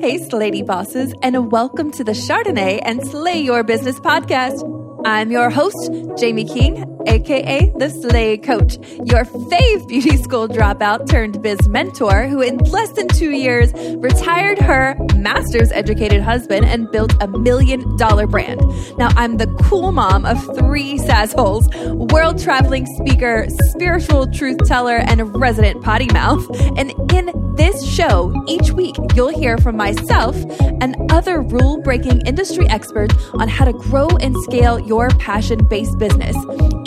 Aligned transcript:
Hey, 0.00 0.18
Slady 0.18 0.62
bosses, 0.62 1.12
and 1.22 1.50
welcome 1.50 1.90
to 1.90 2.04
the 2.04 2.12
Chardonnay 2.12 2.80
and 2.84 3.04
Slay 3.04 3.40
Your 3.40 3.64
Business 3.64 3.98
podcast. 3.98 4.62
I'm 5.04 5.32
your 5.32 5.50
host, 5.50 5.90
Jamie 6.16 6.44
King, 6.44 6.84
aka 7.08 7.68
the 7.76 7.90
Slay 7.90 8.38
Coach, 8.38 8.76
your 9.04 9.24
fave 9.24 9.88
beauty 9.88 10.16
school 10.16 10.46
dropout 10.46 11.08
turned 11.08 11.42
biz 11.42 11.68
mentor 11.68 12.28
who, 12.28 12.40
in 12.40 12.58
less 12.58 12.92
than 12.92 13.08
two 13.08 13.32
years, 13.32 13.72
retired 13.96 14.60
her 14.60 14.94
master's 15.22 15.70
educated 15.72 16.22
husband 16.22 16.66
and 16.66 16.90
built 16.90 17.14
a 17.20 17.28
million 17.28 17.96
dollar 17.96 18.26
brand. 18.26 18.60
Now, 18.96 19.08
I'm 19.16 19.36
the 19.36 19.46
cool 19.68 19.92
mom 19.92 20.24
of 20.24 20.42
three 20.56 20.98
sassholes, 20.98 21.68
world 22.12 22.40
traveling 22.40 22.86
speaker, 22.86 23.46
spiritual 23.70 24.26
truth 24.32 24.58
teller, 24.66 24.96
and 24.96 25.38
resident 25.38 25.82
potty 25.82 26.06
mouth. 26.12 26.44
And 26.78 26.92
in 27.12 27.32
this 27.56 27.86
show, 27.86 28.32
each 28.46 28.70
week, 28.70 28.96
you'll 29.14 29.36
hear 29.36 29.58
from 29.58 29.76
myself 29.76 30.36
and 30.80 30.96
other 31.10 31.42
rule 31.42 31.80
breaking 31.82 32.26
industry 32.26 32.68
experts 32.68 33.14
on 33.34 33.48
how 33.48 33.64
to 33.64 33.72
grow 33.72 34.08
and 34.20 34.36
scale 34.44 34.78
your 34.78 35.10
passion 35.10 35.66
based 35.66 35.98
business. 35.98 36.36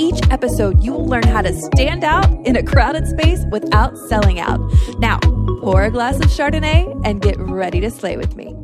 Each 0.01 0.19
episode, 0.31 0.83
you 0.83 0.93
will 0.93 1.05
learn 1.05 1.27
how 1.27 1.43
to 1.43 1.53
stand 1.53 2.03
out 2.03 2.25
in 2.43 2.55
a 2.55 2.63
crowded 2.63 3.05
space 3.05 3.45
without 3.51 3.95
selling 4.09 4.39
out. 4.39 4.59
Now, 4.97 5.19
pour 5.59 5.83
a 5.83 5.91
glass 5.91 6.15
of 6.15 6.25
Chardonnay 6.25 6.99
and 7.05 7.21
get 7.21 7.37
ready 7.37 7.79
to 7.81 7.91
slay 7.91 8.17
with 8.17 8.35
me. 8.35 8.55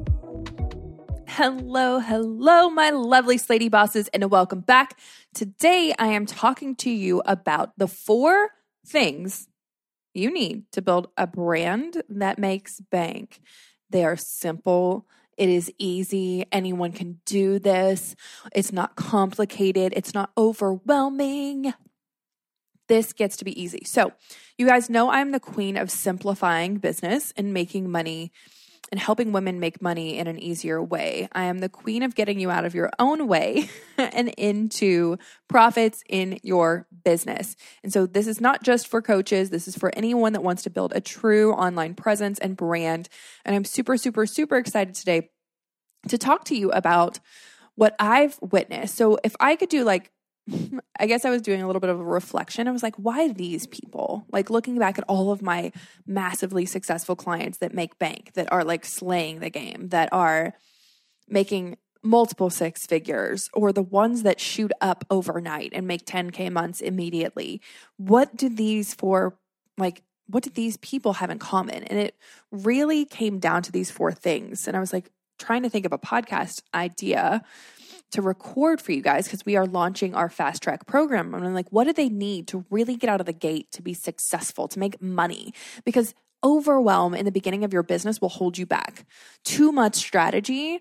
Hello, 1.27 1.99
hello, 1.99 2.71
my 2.71 2.89
lovely 2.89 3.37
Slady 3.37 3.69
bosses, 3.69 4.07
and 4.15 4.31
welcome 4.31 4.61
back. 4.61 4.97
Today, 5.35 5.93
I 5.99 6.07
am 6.07 6.25
talking 6.25 6.75
to 6.77 6.89
you 6.89 7.21
about 7.27 7.77
the 7.77 7.87
four 7.87 8.49
things 8.87 9.47
you 10.15 10.33
need 10.33 10.63
to 10.71 10.81
build 10.81 11.09
a 11.17 11.27
brand 11.27 12.01
that 12.09 12.39
makes 12.39 12.79
bank. 12.79 13.41
They 13.91 14.03
are 14.03 14.17
simple 14.17 15.05
it 15.37 15.49
is 15.49 15.71
easy. 15.77 16.45
Anyone 16.51 16.91
can 16.91 17.21
do 17.25 17.59
this. 17.59 18.15
It's 18.53 18.71
not 18.71 18.95
complicated. 18.95 19.93
It's 19.95 20.13
not 20.13 20.31
overwhelming. 20.37 21.73
This 22.87 23.13
gets 23.13 23.37
to 23.37 23.45
be 23.45 23.61
easy. 23.61 23.83
So, 23.85 24.13
you 24.57 24.65
guys 24.65 24.89
know 24.89 25.09
I'm 25.11 25.31
the 25.31 25.39
queen 25.39 25.77
of 25.77 25.91
simplifying 25.91 26.77
business 26.77 27.33
and 27.37 27.53
making 27.53 27.91
money 27.91 28.31
and 28.91 28.99
helping 28.99 29.31
women 29.31 29.59
make 29.59 29.81
money 29.81 30.17
in 30.17 30.27
an 30.27 30.39
easier 30.39 30.81
way. 30.81 31.27
I 31.33 31.43
am 31.43 31.59
the 31.59 31.69
queen 31.69 32.03
of 32.03 32.15
getting 32.15 32.39
you 32.39 32.49
out 32.49 32.65
of 32.65 32.75
your 32.75 32.91
own 32.99 33.27
way 33.27 33.69
and 33.97 34.29
into 34.29 35.17
profits 35.47 36.03
in 36.07 36.39
your 36.43 36.87
business. 37.03 37.55
And 37.83 37.91
so 37.91 38.05
this 38.05 38.27
is 38.27 38.39
not 38.39 38.63
just 38.63 38.87
for 38.87 39.01
coaches, 39.01 39.49
this 39.49 39.67
is 39.67 39.75
for 39.75 39.91
anyone 39.95 40.33
that 40.33 40.43
wants 40.43 40.63
to 40.63 40.69
build 40.69 40.93
a 40.93 41.01
true 41.01 41.53
online 41.53 41.95
presence 41.95 42.39
and 42.39 42.55
brand. 42.55 43.09
And 43.45 43.55
I'm 43.55 43.65
super, 43.65 43.97
super, 43.97 44.25
super 44.25 44.57
excited 44.57 44.95
today 44.95 45.29
to 46.07 46.17
talk 46.17 46.45
to 46.45 46.55
you 46.55 46.71
about 46.71 47.19
what 47.75 47.95
I've 47.99 48.39
witnessed. 48.41 48.95
So 48.95 49.19
if 49.23 49.35
I 49.39 49.55
could 49.55 49.69
do 49.69 49.83
like 49.83 50.11
I 50.99 51.05
guess 51.05 51.25
I 51.25 51.29
was 51.29 51.41
doing 51.41 51.61
a 51.61 51.67
little 51.67 51.79
bit 51.79 51.89
of 51.89 51.99
a 51.99 52.03
reflection. 52.03 52.67
I 52.67 52.71
was 52.71 52.83
like, 52.83 52.95
why 52.95 53.29
these 53.29 53.67
people? 53.67 54.25
Like 54.31 54.49
looking 54.49 54.77
back 54.77 54.97
at 54.97 55.03
all 55.07 55.31
of 55.31 55.41
my 55.41 55.71
massively 56.05 56.65
successful 56.65 57.15
clients 57.15 57.59
that 57.59 57.73
make 57.73 57.99
bank, 57.99 58.33
that 58.33 58.51
are 58.51 58.63
like 58.63 58.85
slaying 58.85 59.39
the 59.39 59.49
game, 59.49 59.89
that 59.89 60.09
are 60.11 60.53
making 61.27 61.77
multiple 62.03 62.49
six 62.49 62.85
figures, 62.85 63.49
or 63.53 63.73
the 63.73 63.81
ones 63.81 64.23
that 64.23 64.39
shoot 64.39 64.71
up 64.79 65.05
overnight 65.09 65.71
and 65.73 65.87
make 65.87 66.05
10K 66.05 66.51
months 66.51 66.79
immediately. 66.79 67.61
What 67.97 68.35
do 68.35 68.47
these 68.47 68.93
four, 68.93 69.37
like, 69.77 70.03
what 70.27 70.43
do 70.43 70.49
these 70.49 70.77
people 70.77 71.13
have 71.13 71.29
in 71.29 71.39
common? 71.39 71.83
And 71.83 71.99
it 71.99 72.15
really 72.51 73.05
came 73.05 73.39
down 73.39 73.63
to 73.63 73.71
these 73.71 73.91
four 73.91 74.11
things. 74.11 74.67
And 74.67 74.77
I 74.77 74.79
was 74.79 74.93
like, 74.93 75.11
trying 75.37 75.63
to 75.63 75.69
think 75.69 75.85
of 75.85 75.93
a 75.93 75.97
podcast 75.97 76.61
idea 76.73 77.43
to 78.11 78.21
record 78.21 78.81
for 78.81 78.91
you 78.91 79.01
guys 79.01 79.25
because 79.25 79.45
we 79.45 79.55
are 79.55 79.65
launching 79.65 80.15
our 80.15 80.29
fast 80.29 80.63
track 80.63 80.85
program. 80.85 81.33
And 81.33 81.45
I'm 81.45 81.53
like, 81.53 81.69
what 81.71 81.85
do 81.85 81.93
they 81.93 82.09
need 82.09 82.47
to 82.49 82.65
really 82.69 82.95
get 82.95 83.09
out 83.09 83.19
of 83.19 83.25
the 83.25 83.33
gate 83.33 83.71
to 83.73 83.81
be 83.81 83.93
successful, 83.93 84.67
to 84.69 84.79
make 84.79 85.01
money? 85.01 85.53
Because 85.83 86.13
overwhelm 86.43 87.13
in 87.13 87.25
the 87.25 87.31
beginning 87.31 87.63
of 87.63 87.73
your 87.73 87.83
business 87.83 88.21
will 88.21 88.29
hold 88.29 88.57
you 88.57 88.65
back. 88.65 89.05
Too 89.43 89.71
much 89.71 89.95
strategy 89.95 90.79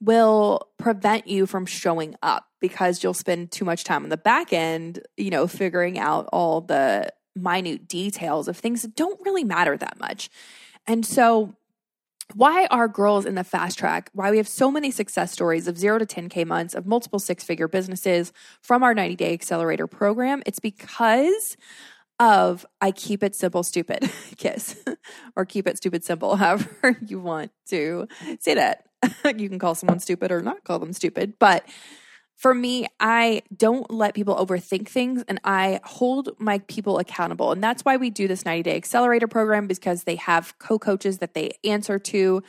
will 0.00 0.68
prevent 0.78 1.26
you 1.26 1.46
from 1.46 1.66
showing 1.66 2.14
up 2.22 2.46
because 2.60 3.02
you'll 3.02 3.14
spend 3.14 3.50
too 3.50 3.64
much 3.64 3.84
time 3.84 4.04
on 4.04 4.10
the 4.10 4.16
back 4.16 4.52
end, 4.52 5.00
you 5.16 5.30
know, 5.30 5.46
figuring 5.46 5.98
out 5.98 6.28
all 6.32 6.60
the 6.60 7.08
minute 7.34 7.88
details 7.88 8.48
of 8.48 8.56
things 8.56 8.82
that 8.82 8.94
don't 8.94 9.20
really 9.24 9.44
matter 9.44 9.76
that 9.76 9.98
much. 9.98 10.30
And 10.86 11.04
so 11.04 11.54
why 12.34 12.66
are 12.70 12.88
girls 12.88 13.24
in 13.24 13.34
the 13.34 13.44
fast 13.44 13.78
track, 13.78 14.10
why 14.12 14.30
we 14.30 14.36
have 14.36 14.48
so 14.48 14.70
many 14.70 14.90
success 14.90 15.32
stories 15.32 15.66
of 15.66 15.78
zero 15.78 15.98
to 15.98 16.06
10K 16.06 16.46
months 16.46 16.74
of 16.74 16.86
multiple 16.86 17.18
six 17.18 17.42
figure 17.42 17.68
businesses 17.68 18.32
from 18.60 18.82
our 18.82 18.94
90 18.94 19.16
day 19.16 19.32
accelerator 19.32 19.86
program. 19.86 20.42
It's 20.46 20.58
because 20.58 21.56
of 22.20 22.66
I 22.80 22.90
keep 22.90 23.22
it 23.22 23.34
simple, 23.34 23.62
stupid 23.62 24.10
kiss, 24.36 24.76
or 25.36 25.44
keep 25.44 25.66
it 25.66 25.76
stupid, 25.76 26.04
simple, 26.04 26.36
however 26.36 26.98
you 27.06 27.20
want 27.20 27.52
to 27.68 28.08
say 28.40 28.54
that. 28.54 28.84
you 29.36 29.48
can 29.48 29.58
call 29.58 29.74
someone 29.74 30.00
stupid 30.00 30.32
or 30.32 30.42
not 30.42 30.64
call 30.64 30.78
them 30.78 30.92
stupid, 30.92 31.34
but 31.38 31.64
for 32.38 32.54
me, 32.54 32.86
I 33.00 33.42
don't 33.54 33.90
let 33.90 34.14
people 34.14 34.36
overthink 34.36 34.86
things 34.86 35.24
and 35.26 35.40
I 35.42 35.80
hold 35.82 36.30
my 36.38 36.60
people 36.68 37.00
accountable. 37.00 37.50
And 37.50 37.62
that's 37.62 37.84
why 37.84 37.96
we 37.96 38.10
do 38.10 38.28
this 38.28 38.44
90 38.44 38.62
day 38.62 38.76
accelerator 38.76 39.26
program 39.26 39.66
because 39.66 40.04
they 40.04 40.14
have 40.14 40.56
co 40.60 40.78
coaches 40.78 41.18
that 41.18 41.34
they 41.34 41.58
answer 41.64 41.98
to, 41.98 42.44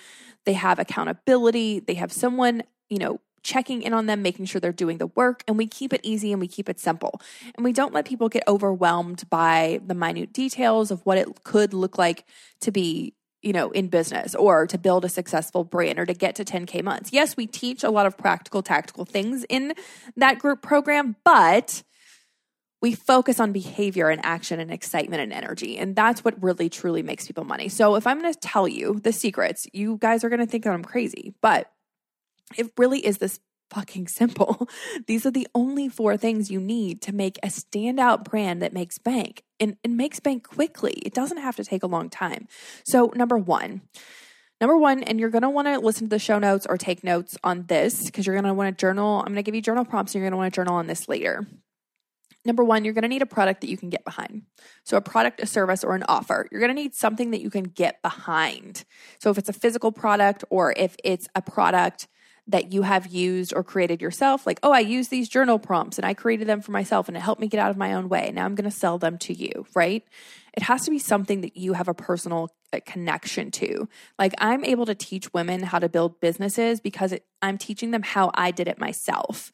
they 0.46 0.54
have 0.54 0.78
accountability, 0.78 1.80
they 1.80 1.96
have 1.96 2.12
someone, 2.12 2.62
you 2.88 3.00
know, 3.00 3.20
checking 3.42 3.82
in 3.82 3.94
on 3.94 4.06
them, 4.06 4.22
making 4.22 4.46
sure 4.46 4.62
they're 4.62 4.72
doing 4.72 5.00
the 5.00 5.08
work, 5.08 5.44
and 5.48 5.58
we 5.58 5.66
keep 5.66 5.92
it 5.92 6.02
easy 6.04 6.32
and 6.32 6.40
we 6.40 6.48
keep 6.48 6.70
it 6.70 6.80
simple. 6.80 7.20
And 7.56 7.64
we 7.64 7.74
don't 7.74 7.94
let 7.94 8.06
people 8.06 8.30
get 8.30 8.44
overwhelmed 8.48 9.28
by 9.32 9.80
the 9.84 9.96
minute 9.96 10.34
details 10.34 10.92
of 10.92 11.04
what 11.04 11.18
it 11.18 11.44
could 11.44 11.74
look 11.74 11.98
like 11.98 12.26
to 12.62 12.72
be 12.72 13.16
you 13.42 13.54
know, 13.54 13.72
in 13.72 13.88
business 13.88 14.36
or 14.36 14.68
to 14.68 14.78
build 14.78 15.06
a 15.06 15.10
successful 15.10 15.64
brand 15.64 15.98
or 15.98 16.06
to 16.06 16.14
get 16.14 16.36
to 16.36 16.44
10K 16.44 16.84
months. 16.84 17.14
Yes, 17.14 17.38
we 17.38 17.48
teach 17.48 17.84
a 17.84 17.90
lot 17.90 18.06
of 18.06 18.18
practical, 18.18 18.62
tactical 18.62 19.06
things 19.06 19.46
in 19.50 19.74
that 20.18 20.40
group 20.40 20.62
program, 20.62 21.16
but 21.24 21.84
we 22.82 22.94
focus 22.94 23.40
on 23.40 23.52
behavior 23.52 24.10
and 24.10 24.24
action 24.26 24.60
and 24.60 24.72
excitement 24.72 25.22
and 25.22 25.34
energy. 25.34 25.78
And 25.78 25.96
that's 25.96 26.24
what 26.24 26.42
really, 26.42 26.70
truly 26.70 27.04
makes 27.04 27.28
people 27.28 27.44
money. 27.44 27.70
So 27.70 27.96
if 27.96 28.08
I'm 28.08 28.22
going 28.22 28.34
to 28.34 28.40
tell 28.40 28.68
you 28.68 29.00
the 29.04 29.12
secrets, 29.12 29.68
you 29.74 29.98
guys 29.98 30.24
are 30.24 30.30
going 30.30 30.40
to 30.40 30.46
think 30.46 30.64
that 30.64 30.74
I'm 30.74 30.84
crazy, 30.84 31.34
but 31.42 31.72
it 32.58 32.72
really 32.78 33.06
is 33.06 33.18
this 33.18 33.40
fucking 33.70 34.08
simple. 34.08 34.68
These 35.08 35.26
are 35.26 35.32
the 35.32 35.48
only 35.54 35.90
four 35.90 36.18
things 36.18 36.52
you 36.52 36.60
need 36.60 37.02
to 37.04 37.14
make 37.14 37.38
a 37.44 37.48
standout 37.48 38.24
brand 38.24 38.62
that 38.62 38.74
makes 38.74 38.98
bank 38.98 39.44
and, 39.60 39.78
and 39.84 39.98
makes 39.98 40.20
bank 40.20 40.48
quickly. 40.48 40.94
It 40.94 41.14
doesn't 41.14 41.38
have 41.38 41.56
to 41.58 41.64
take 41.64 41.84
a 41.84 41.88
long 41.88 42.10
time. 42.10 42.48
So, 42.84 43.12
number 43.16 43.38
one, 43.38 43.82
Number 44.62 44.78
one, 44.78 45.04
and 45.04 45.22
you're 45.22 45.30
want 45.30 45.70
to 45.70 45.80
listen 45.80 46.08
to 46.08 46.10
the 46.10 46.20
show 46.20 46.38
notes 46.38 46.68
or 46.70 46.78
take 46.78 47.02
notes 47.02 47.38
on 47.46 47.64
this 47.68 48.06
because 48.06 48.28
you're 48.28 48.36
want 48.42 48.78
to 48.78 48.80
journal. 48.80 49.24
I'm 49.26 49.34
to 49.36 49.44
give 49.44 49.56
you 49.56 49.62
journal 49.62 49.86
prompts 49.86 50.14
and 50.14 50.22
you're 50.22 50.36
want 50.36 50.54
to 50.54 50.56
journal 50.56 50.76
on 50.76 50.88
this 50.88 51.08
later. 51.08 51.48
Number 52.46 52.64
one, 52.64 52.84
you're 52.84 52.94
to 53.04 53.10
need 53.10 53.22
a 53.22 53.26
product 53.26 53.62
that 53.62 53.70
you 53.70 53.78
can 53.78 53.90
get 53.90 54.04
behind. 54.04 54.44
So, 54.84 54.98
a 54.98 55.02
product, 55.02 55.42
a 55.42 55.46
service, 55.46 55.84
or 55.84 55.96
an 55.96 56.04
offer. 56.10 56.48
You're 56.52 56.60
to 56.76 56.82
need 56.82 56.94
something 56.94 57.32
that 57.32 57.42
you 57.42 57.50
can 57.50 57.64
get 57.64 58.02
behind. 58.02 58.84
So, 59.20 59.30
if 59.30 59.38
it's 59.38 59.50
a 59.50 59.54
physical 59.54 59.92
product 59.92 60.44
or 60.50 60.74
if 60.76 60.96
it's 61.04 61.28
a 61.36 61.42
product 61.42 62.08
that 62.50 62.74
you 62.74 62.82
have 62.82 63.08
used 63.08 63.54
or 63.56 63.64
created 63.64 64.02
yourself. 64.02 64.46
Like, 64.48 64.60
oh, 64.64 64.72
I 64.72 64.80
use 64.80 65.08
these 65.08 65.30
journal 65.30 65.60
prompts 65.60 65.98
and 65.98 66.06
I 66.06 66.16
created 66.16 66.48
them 66.48 66.62
for 66.62 66.72
myself 66.72 67.08
and 67.08 67.16
it 67.16 67.22
helped 67.22 67.40
me 67.40 67.48
get 67.48 67.60
out 67.60 67.70
of 67.70 67.78
my 67.78 67.94
own 67.94 68.10
way. 68.10 68.32
Now 68.34 68.46
I'm 68.46 68.56
going 68.56 68.70
to 68.70 68.76
sell 68.76 68.98
them 68.98 69.18
to 69.20 69.34
you, 69.34 69.68
right? 69.76 70.04
It 70.54 70.64
has 70.64 70.84
to 70.86 70.92
be 70.92 70.98
something 70.98 71.42
that 71.42 71.56
you 71.56 71.74
have 71.74 71.88
a 71.88 71.94
personal 71.94 72.50
uh, 72.74 72.80
connection 72.86 73.52
to. 73.52 73.88
Like, 74.18 74.34
I'm 74.40 74.66
able 74.66 74.88
to 74.88 74.96
teach 74.96 75.32
women 75.32 75.62
how 75.62 75.78
to 75.78 75.88
build 75.88 76.20
businesses 76.20 76.80
because 76.80 77.12
it, 77.12 77.24
I'm 77.42 77.60
teaching 77.60 77.92
them 77.92 78.02
how 78.02 78.32
I 78.34 78.50
did 78.50 78.68
it 78.68 78.80
myself 78.80 79.52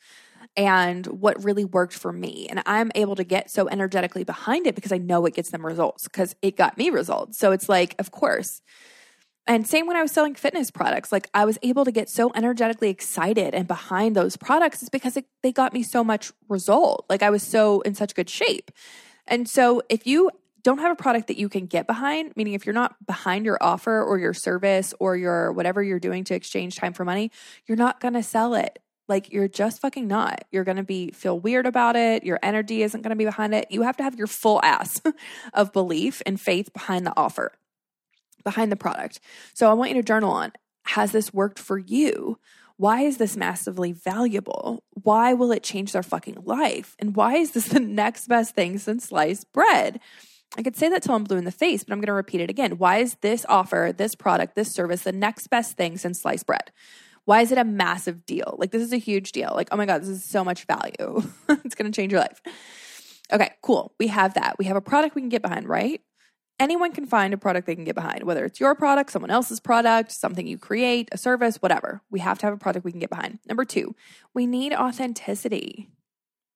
and 0.56 1.06
what 1.07 1.44
really 1.44 1.65
worked 1.65 1.94
for 1.94 2.13
me. 2.13 2.48
And 2.50 2.63
I'm 2.65 2.94
able 2.95 3.18
to 3.18 3.25
get 3.25 3.51
so 3.51 3.68
energetically 3.68 4.24
behind 4.24 4.68
it 4.68 4.75
because 4.75 4.94
I 4.94 5.00
know 5.00 5.25
it 5.25 5.33
gets 5.33 5.51
them 5.51 5.65
results 5.65 6.06
because 6.06 6.33
it 6.41 6.56
got 6.56 6.77
me 6.77 6.89
results. 6.89 7.38
So 7.38 7.51
it's 7.51 7.68
like, 7.68 7.94
of 8.00 8.12
course 8.12 8.62
and 9.47 9.68
same 9.68 9.86
when 9.86 9.95
I 9.95 10.01
was 10.01 10.12
selling 10.12 10.33
fitness 10.33 10.71
products, 10.71 11.12
like 11.12 11.30
I 11.33 11.45
was 11.45 11.59
able 11.62 11.86
to 11.86 11.92
get 11.92 12.09
so 12.09 12.31
energetically 12.33 12.89
excited 12.89 13.53
and 13.53 13.68
behind 13.68 14.15
those 14.15 14.38
products 14.38 14.81
is 14.81 14.89
because 14.89 15.18
it, 15.18 15.25
they 15.44 15.51
got 15.51 15.74
me 15.74 15.83
so 15.83 16.03
much 16.03 16.31
result. 16.50 17.06
Like 17.09 17.21
I 17.21 17.30
was 17.30 17.44
so 17.44 17.81
in 17.81 17.94
such 17.94 18.15
good 18.15 18.30
shape. 18.30 18.71
And 19.27 19.47
so 19.47 19.83
if 19.88 20.07
you 20.07 20.31
don't 20.63 20.80
have 20.80 20.92
a 20.92 20.95
product 20.95 21.27
that 21.27 21.38
you 21.38 21.47
can 21.47 21.68
get 21.68 21.86
behind, 21.86 22.36
meaning 22.36 22.53
if 22.53 22.65
you're 22.65 22.74
not 22.74 22.95
behind 23.06 23.45
your 23.45 23.59
offer 23.62 24.03
or 24.03 24.18
your 24.18 24.33
service 24.33 24.95
or 25.00 25.15
your 25.15 25.51
whatever 25.51 25.83
you're 25.83 26.00
doing 26.00 26.24
to 26.24 26.33
exchange 26.33 26.75
time 26.75 26.94
for 26.94 27.06
money, 27.06 27.30
you're 27.68 27.77
not 27.77 28.00
going 28.00 28.15
to 28.15 28.24
sell 28.24 28.56
it. 28.56 28.80
Like 29.07 29.31
you're 29.31 29.48
just 29.48 29.80
fucking 29.80 30.07
not. 30.07 30.44
You're 30.51 30.63
going 30.63 30.77
to 30.77 30.83
be 30.83 31.12
feel 31.12 31.39
weird 31.39 31.68
about 31.68 31.95
it. 31.95 32.24
Your 32.24 32.39
energy 32.41 32.81
isn't 32.81 33.01
going 33.01 33.12
to 33.12 33.15
be 33.15 33.25
behind 33.25 33.53
it. 33.53 33.68
You 33.69 33.83
have 33.83 33.98
to 33.98 34.03
have 34.03 34.15
your 34.15 34.25
full 34.25 34.59
ass 34.63 35.00
of 35.53 35.71
belief 35.71 36.24
and 36.25 36.41
faith 36.41 36.74
behind 36.74 37.06
the 37.06 37.13
offer 37.15 37.51
behind 38.45 38.71
the 38.71 38.77
product. 38.77 39.19
So 39.53 39.69
I 39.69 39.74
want 39.74 39.89
you 39.89 39.97
to 39.97 40.03
journal 40.03 40.31
on 40.31 40.53
has 40.86 41.12
this 41.12 41.33
worked 41.33 41.59
for 41.59 41.77
you? 41.77 42.38
Why 42.77 43.01
is 43.01 43.18
this 43.18 43.36
massively 43.36 43.92
valuable? 43.92 44.83
Why 44.92 45.33
will 45.33 45.51
it 45.51 45.63
change 45.63 45.92
their 45.92 46.03
fucking 46.03 46.44
life? 46.45 46.95
And 47.00 47.15
why 47.15 47.36
is 47.36 47.51
this 47.51 47.68
the 47.69 47.80
next 47.80 48.27
best 48.27 48.56
thing 48.56 48.77
since 48.77 49.06
sliced 49.06 49.51
bread? 49.51 50.00
I 50.57 50.63
could 50.63 50.77
say 50.77 50.88
that 50.89 51.03
till 51.03 51.15
I'm 51.15 51.24
blue 51.24 51.38
in 51.38 51.44
the 51.44 51.51
face, 51.51 51.83
but 51.83 51.92
I'm 51.92 52.00
going 52.00 52.07
to 52.07 52.13
repeat 52.13 52.39
it 52.39 52.50
again. 52.50 52.77
Why 52.77 52.97
is 52.97 53.15
this 53.15 53.45
offer, 53.50 53.94
this 53.95 54.15
product, 54.15 54.56
this 54.56 54.71
service 54.71 55.01
the 55.01 55.12
next 55.12 55.48
best 55.48 55.75
thing 55.75 55.98
since 55.98 56.21
sliced 56.21 56.45
bread? 56.45 56.71
Why 57.25 57.41
is 57.41 57.51
it 57.51 57.57
a 57.57 57.63
massive 57.63 58.25
deal? 58.25 58.56
Like, 58.59 58.71
this 58.71 58.83
is 58.83 58.94
a 58.94 58.98
huge 58.98 59.31
deal. 59.31 59.51
Like, 59.56 59.69
oh 59.71 59.77
my 59.77 59.86
God, 59.86 60.01
this 60.01 60.09
is 60.09 60.24
so 60.24 60.44
much 60.44 60.65
value. 60.65 61.24
it's 61.50 61.75
going 61.75 61.91
to 61.91 61.95
change 61.95 62.12
your 62.12 62.21
life. 62.21 62.41
Okay, 63.33 63.51
cool. 63.63 63.94
We 64.00 64.07
have 64.07 64.36
that. 64.36 64.57
We 64.59 64.65
have 64.65 64.77
a 64.77 64.81
product 64.81 65.15
we 65.15 65.21
can 65.21 65.30
get 65.30 65.41
behind, 65.41 65.68
right? 65.68 66.01
Anyone 66.57 66.94
can 66.94 67.06
find 67.06 67.34
a 67.34 67.38
product 67.38 67.68
they 67.68 67.75
can 67.75 67.84
get 67.84 67.96
behind, 67.96 68.24
whether 68.24 68.46
it's 68.46 68.62
your 68.62 68.75
product, 68.75 69.12
someone 69.12 69.31
else's 69.31 69.60
product, 69.60 70.12
something 70.12 70.48
you 70.48 70.57
create, 70.57 71.10
a 71.12 71.18
service, 71.18 71.62
whatever. 71.62 72.02
We 72.10 72.22
have 72.22 72.40
to 72.40 72.46
have 72.46 72.54
a 72.54 72.57
product 72.57 72.86
we 72.86 72.92
can 72.92 73.02
get 73.02 73.10
behind. 73.10 73.40
Number 73.46 73.66
two, 73.66 73.94
we 74.34 74.48
need 74.48 74.74
authenticity. 74.74 75.90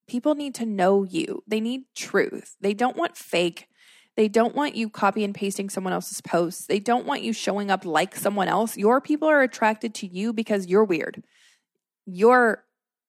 People 0.08 0.36
need 0.36 0.56
to 0.56 0.66
know 0.66 1.04
you, 1.04 1.44
they 1.48 1.60
need 1.60 1.84
truth. 1.96 2.56
They 2.62 2.74
don't 2.74 2.96
want 2.96 3.18
fake. 3.18 3.68
They 4.16 4.28
don't 4.28 4.56
want 4.56 4.76
you 4.76 4.90
copy 4.90 5.24
and 5.24 5.34
pasting 5.34 5.70
someone 5.70 5.94
else's 5.94 6.20
posts. 6.20 6.66
They 6.66 6.80
don't 6.80 7.06
want 7.06 7.22
you 7.22 7.32
showing 7.32 7.72
up 7.72 7.86
like 7.86 8.16
someone 8.16 8.50
else. 8.50 8.76
Your 8.76 9.00
people 9.00 9.30
are 9.30 9.42
attracted 9.42 9.94
to 9.96 10.08
you 10.08 10.34
because 10.34 10.68
you're 10.68 10.84
weird. 10.84 11.24
Your 12.06 12.66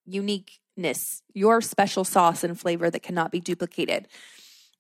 uniqueness, 0.07 1.23
your 1.35 1.63
special 1.63 2.05
sauce 2.05 2.45
and 2.45 2.59
flavor 2.59 2.91
that 2.91 3.03
cannot 3.03 3.33
be 3.33 3.41
duplicated. 3.41 4.07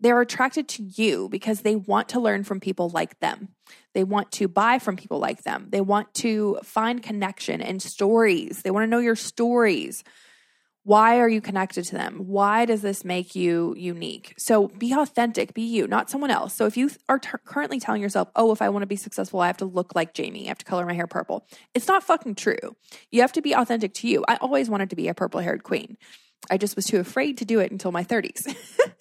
They're 0.00 0.20
attracted 0.20 0.68
to 0.68 0.82
you 0.82 1.28
because 1.28 1.60
they 1.60 1.76
want 1.76 2.10
to 2.10 2.20
learn 2.20 2.44
from 2.44 2.60
people 2.60 2.88
like 2.88 3.18
them. 3.20 3.48
They 3.92 4.04
want 4.04 4.32
to 4.32 4.48
buy 4.48 4.78
from 4.78 4.96
people 4.96 5.18
like 5.18 5.42
them. 5.42 5.66
They 5.70 5.80
want 5.80 6.14
to 6.14 6.58
find 6.64 7.02
connection 7.02 7.60
and 7.60 7.82
stories. 7.82 8.62
They 8.62 8.70
want 8.70 8.84
to 8.84 8.90
know 8.90 8.98
your 8.98 9.16
stories. 9.16 10.02
Why 10.82 11.20
are 11.20 11.28
you 11.28 11.42
connected 11.42 11.84
to 11.84 11.94
them? 11.94 12.20
Why 12.26 12.64
does 12.64 12.80
this 12.80 13.04
make 13.04 13.34
you 13.34 13.74
unique? 13.76 14.34
So 14.38 14.68
be 14.68 14.94
authentic, 14.94 15.52
be 15.52 15.62
you, 15.62 15.86
not 15.86 16.08
someone 16.08 16.30
else. 16.30 16.54
So 16.54 16.64
if 16.64 16.78
you 16.78 16.90
are 17.06 17.18
t- 17.18 17.28
currently 17.44 17.78
telling 17.78 18.00
yourself, 18.00 18.30
oh, 18.34 18.50
if 18.50 18.62
I 18.62 18.70
want 18.70 18.82
to 18.82 18.86
be 18.86 18.96
successful, 18.96 19.40
I 19.40 19.46
have 19.48 19.58
to 19.58 19.66
look 19.66 19.94
like 19.94 20.14
Jamie, 20.14 20.46
I 20.46 20.48
have 20.48 20.58
to 20.58 20.64
color 20.64 20.86
my 20.86 20.94
hair 20.94 21.06
purple, 21.06 21.46
it's 21.74 21.86
not 21.86 22.02
fucking 22.02 22.36
true. 22.36 22.76
You 23.10 23.20
have 23.20 23.32
to 23.32 23.42
be 23.42 23.52
authentic 23.52 23.92
to 23.94 24.08
you. 24.08 24.24
I 24.26 24.36
always 24.36 24.70
wanted 24.70 24.88
to 24.90 24.96
be 24.96 25.08
a 25.08 25.14
purple 25.14 25.40
haired 25.40 25.64
queen. 25.64 25.98
I 26.48 26.56
just 26.56 26.76
was 26.76 26.86
too 26.86 26.98
afraid 26.98 27.38
to 27.38 27.44
do 27.44 27.60
it 27.60 27.70
until 27.70 27.92
my 27.92 28.04
30s 28.04 28.54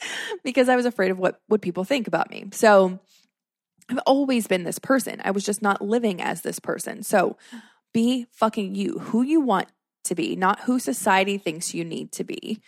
because 0.43 0.69
I 0.69 0.75
was 0.75 0.85
afraid 0.85 1.11
of 1.11 1.19
what 1.19 1.41
would 1.49 1.61
people 1.61 1.83
think 1.83 2.07
about 2.07 2.29
me. 2.29 2.45
So 2.51 2.99
I've 3.89 3.99
always 4.05 4.47
been 4.47 4.63
this 4.63 4.79
person. 4.79 5.21
I 5.23 5.31
was 5.31 5.43
just 5.43 5.61
not 5.61 5.81
living 5.81 6.21
as 6.21 6.41
this 6.41 6.59
person. 6.59 7.03
So 7.03 7.37
be 7.93 8.27
fucking 8.31 8.75
you, 8.75 8.99
who 8.99 9.21
you 9.21 9.41
want 9.41 9.67
to 10.05 10.15
be, 10.15 10.35
not 10.35 10.61
who 10.61 10.79
society 10.79 11.37
thinks 11.37 11.73
you 11.73 11.83
need 11.85 12.11
to 12.13 12.23
be. 12.23 12.61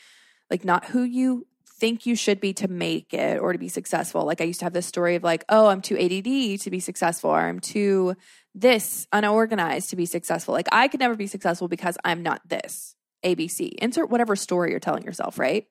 Like 0.49 0.65
not 0.65 0.85
who 0.85 1.03
you 1.03 1.47
think 1.81 2.05
you 2.05 2.15
should 2.15 2.39
be 2.39 2.53
to 2.53 2.67
make 2.67 3.13
it 3.13 3.39
or 3.39 3.53
to 3.53 3.59
be 3.59 3.67
successful. 3.67 4.23
Like 4.25 4.41
I 4.41 4.43
used 4.45 4.59
to 4.59 4.65
have 4.65 4.73
this 4.73 4.85
story 4.85 5.15
of 5.15 5.23
like, 5.23 5.43
oh, 5.49 5.67
I'm 5.67 5.81
too 5.81 5.97
ADD 5.97 6.61
to 6.61 6.69
be 6.69 6.79
successful 6.79 7.31
or 7.31 7.39
I'm 7.39 7.59
too 7.59 8.15
this 8.53 9.07
unorganized 9.11 9.89
to 9.91 9.95
be 9.95 10.05
successful. 10.05 10.53
Like 10.53 10.67
I 10.71 10.87
could 10.87 10.99
never 10.99 11.15
be 11.15 11.27
successful 11.27 11.67
because 11.67 11.97
I'm 12.03 12.21
not 12.21 12.41
this. 12.47 12.95
ABC. 13.23 13.73
Insert 13.75 14.09
whatever 14.09 14.35
story 14.35 14.71
you're 14.71 14.79
telling 14.79 15.03
yourself, 15.03 15.37
right? 15.39 15.67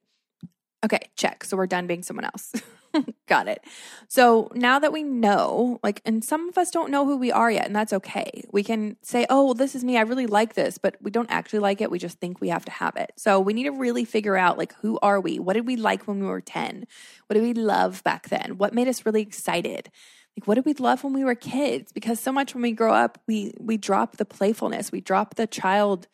Okay, 0.85 1.01
check. 1.17 1.45
So 1.45 1.57
we're 1.57 1.67
done 1.67 1.87
being 1.87 2.03
someone 2.03 2.25
else. 2.25 2.53
Got 3.29 3.49
it. 3.49 3.63
So 4.09 4.51
now 4.55 4.79
that 4.79 4.93
we 4.93 5.03
know, 5.03 5.79
like, 5.83 6.01
and 6.05 6.25
some 6.25 6.49
of 6.49 6.57
us 6.57 6.71
don't 6.71 6.91
know 6.91 7.05
who 7.05 7.17
we 7.17 7.31
are 7.31 7.51
yet, 7.51 7.67
and 7.67 7.77
that's 7.77 7.93
okay. 7.93 8.45
We 8.51 8.63
can 8.65 8.97
say, 9.03 9.27
oh, 9.29 9.45
well, 9.45 9.55
this 9.55 9.75
is 9.75 9.85
me. 9.85 9.99
I 9.99 10.03
really 10.03 10.27
like 10.27 10.55
this, 10.55 10.79
but 10.79 10.97
we 11.01 11.11
don't 11.11 11.31
actually 11.31 11.61
like 11.61 11.81
it. 11.81 11.91
We 11.91 11.99
just 11.99 12.19
think 12.19 12.41
we 12.41 12.49
have 12.49 12.65
to 12.65 12.73
have 12.73 12.97
it. 12.97 13.13
So 13.17 13.39
we 13.39 13.53
need 13.53 13.65
to 13.65 13.71
really 13.71 14.05
figure 14.05 14.37
out, 14.37 14.59
like, 14.59 14.75
who 14.81 14.99
are 15.03 15.21
we? 15.21 15.39
What 15.39 15.53
did 15.53 15.67
we 15.67 15.77
like 15.77 16.09
when 16.09 16.21
we 16.21 16.27
were 16.27 16.41
10? 16.41 16.87
What 17.27 17.35
did 17.35 17.43
we 17.43 17.53
love 17.53 18.03
back 18.03 18.29
then? 18.29 18.57
What 18.57 18.75
made 18.75 18.89
us 18.89 19.07
really 19.07 19.23
excited? 19.23 19.91
Like, 20.37 20.49
what 20.49 20.55
did 20.55 20.65
we 20.65 20.75
love 20.75 21.05
when 21.05 21.13
we 21.13 21.25
were 21.25 21.35
kids? 21.35 21.93
Because 21.93 22.19
so 22.21 22.33
much 22.33 22.55
when 22.55 22.63
we 22.63 22.73
grow 22.73 22.95
up, 22.95 23.19
we 23.27 23.53
we 23.59 23.77
drop 23.77 24.17
the 24.17 24.25
playfulness, 24.25 24.93
we 24.93 25.01
drop 25.01 25.35
the 25.35 25.47
child 25.47 26.07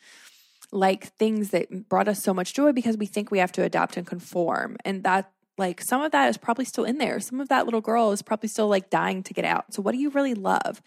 like 0.72 1.06
things 1.16 1.50
that 1.50 1.88
brought 1.88 2.08
us 2.08 2.22
so 2.22 2.34
much 2.34 2.54
joy 2.54 2.72
because 2.72 2.96
we 2.96 3.06
think 3.06 3.30
we 3.30 3.38
have 3.38 3.52
to 3.52 3.62
adapt 3.62 3.96
and 3.96 4.06
conform. 4.06 4.76
And 4.84 5.04
that, 5.04 5.30
like, 5.58 5.80
some 5.80 6.02
of 6.02 6.12
that 6.12 6.28
is 6.28 6.36
probably 6.36 6.64
still 6.66 6.84
in 6.84 6.98
there. 6.98 7.18
Some 7.20 7.40
of 7.40 7.48
that 7.48 7.64
little 7.64 7.80
girl 7.80 8.12
is 8.12 8.20
probably 8.20 8.48
still 8.48 8.68
like 8.68 8.90
dying 8.90 9.22
to 9.22 9.32
get 9.32 9.44
out. 9.44 9.72
So, 9.72 9.80
what 9.80 9.92
do 9.92 9.98
you 9.98 10.10
really 10.10 10.34
love? 10.34 10.82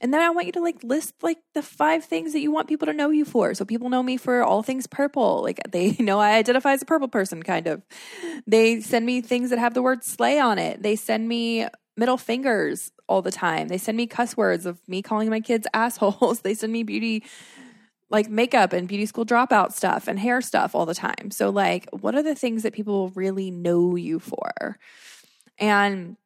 And 0.00 0.14
then 0.14 0.20
I 0.20 0.30
want 0.30 0.46
you 0.46 0.52
to 0.52 0.60
like 0.60 0.82
list 0.84 1.14
like 1.22 1.38
the 1.54 1.62
five 1.62 2.04
things 2.04 2.32
that 2.32 2.40
you 2.40 2.52
want 2.52 2.68
people 2.68 2.86
to 2.86 2.92
know 2.92 3.10
you 3.10 3.24
for. 3.24 3.54
So, 3.54 3.64
people 3.64 3.88
know 3.88 4.02
me 4.02 4.16
for 4.16 4.44
all 4.44 4.62
things 4.62 4.86
purple. 4.86 5.42
Like, 5.42 5.60
they 5.70 5.96
know 5.98 6.20
I 6.20 6.34
identify 6.34 6.72
as 6.72 6.82
a 6.82 6.86
purple 6.86 7.08
person, 7.08 7.42
kind 7.42 7.66
of. 7.66 7.82
They 8.46 8.80
send 8.80 9.06
me 9.06 9.20
things 9.22 9.50
that 9.50 9.58
have 9.58 9.74
the 9.74 9.82
word 9.82 10.04
slay 10.04 10.38
on 10.38 10.58
it. 10.58 10.82
They 10.82 10.96
send 10.96 11.26
me 11.26 11.66
middle 11.96 12.16
fingers 12.16 12.92
all 13.08 13.22
the 13.22 13.32
time. 13.32 13.68
They 13.68 13.78
send 13.78 13.96
me 13.96 14.06
cuss 14.06 14.36
words 14.36 14.66
of 14.66 14.80
me 14.88 15.02
calling 15.02 15.28
my 15.28 15.40
kids 15.40 15.66
assholes. 15.74 16.40
They 16.40 16.54
send 16.54 16.72
me 16.72 16.82
beauty 16.82 17.24
like 18.12 18.28
makeup 18.28 18.72
and 18.72 18.86
beauty 18.86 19.06
school 19.06 19.24
dropout 19.24 19.72
stuff 19.72 20.06
and 20.06 20.18
hair 20.18 20.40
stuff 20.42 20.74
all 20.74 20.86
the 20.86 20.94
time. 20.94 21.30
So, 21.30 21.50
like, 21.50 21.88
what 21.90 22.14
are 22.14 22.22
the 22.22 22.34
things 22.34 22.62
that 22.62 22.74
people 22.74 23.08
really 23.10 23.50
know 23.50 23.96
you 23.96 24.20
for? 24.20 24.78
And 25.58 26.16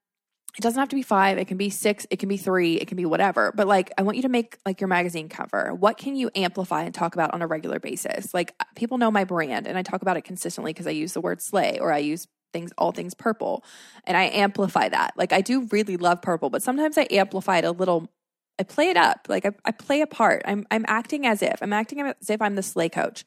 it 0.59 0.63
doesn't 0.63 0.79
have 0.79 0.89
to 0.89 0.97
be 0.97 1.03
five, 1.03 1.39
it 1.39 1.47
can 1.47 1.59
be 1.59 1.71
six, 1.71 2.07
it 2.11 2.19
can 2.19 2.29
be 2.29 2.39
three, 2.39 2.75
it 2.77 2.89
can 2.89 2.97
be 2.97 3.05
whatever. 3.05 3.53
But 3.55 3.69
like, 3.69 3.93
I 3.99 4.03
want 4.03 4.17
you 4.17 4.23
to 4.23 4.29
make 4.29 4.59
like 4.67 4.81
your 4.81 4.89
magazine 4.89 5.29
cover. 5.29 5.75
What 5.75 5.99
can 5.99 6.17
you 6.17 6.31
amplify 6.35 6.83
and 6.83 6.95
talk 6.95 7.15
about 7.15 7.35
on 7.35 7.43
a 7.43 7.47
regular 7.47 7.79
basis? 7.79 8.33
Like, 8.35 8.55
people 8.75 8.99
know 8.99 9.11
my 9.11 9.25
brand 9.25 9.67
and 9.67 9.79
I 9.79 9.83
talk 9.83 10.03
about 10.03 10.17
it 10.17 10.23
consistently 10.23 10.73
because 10.73 10.87
I 10.87 10.91
use 10.91 11.13
the 11.13 11.21
word 11.21 11.43
slay 11.43 11.79
or 11.79 11.93
I 11.93 11.99
use 11.99 12.27
things, 12.55 12.73
all 12.79 12.91
things 12.91 13.13
purple, 13.13 13.65
and 14.05 14.17
I 14.17 14.25
amplify 14.25 14.89
that. 14.89 15.13
Like, 15.17 15.33
I 15.33 15.43
do 15.43 15.69
really 15.71 15.99
love 15.99 16.23
purple, 16.23 16.49
but 16.49 16.63
sometimes 16.63 16.97
I 16.97 17.07
amplify 17.11 17.59
it 17.59 17.65
a 17.65 17.71
little 17.73 18.09
I 18.59 18.63
play 18.63 18.89
it 18.89 18.97
up. 18.97 19.27
Like 19.29 19.45
I, 19.45 19.53
I 19.65 19.73
play 19.73 20.01
a 20.01 20.07
part. 20.07 20.43
I'm 20.47 20.67
I'm 20.71 20.85
acting 20.89 21.27
as 21.27 21.43
if 21.43 21.63
I'm 21.63 21.73
acting 21.73 22.01
as 22.01 22.31
if 22.31 22.41
I'm 22.41 22.55
the 22.55 22.63
Slay 22.63 22.89
Coach. 22.89 23.25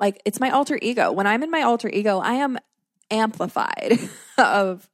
Like 0.00 0.20
it's 0.24 0.40
my 0.40 0.50
alter 0.50 0.78
ego. 0.82 1.12
When 1.12 1.26
I'm 1.26 1.42
in 1.42 1.50
my 1.50 1.62
alter 1.62 1.88
ego, 1.88 2.18
I 2.18 2.34
am 2.34 2.58
amplified 3.10 3.98
of 4.38 4.88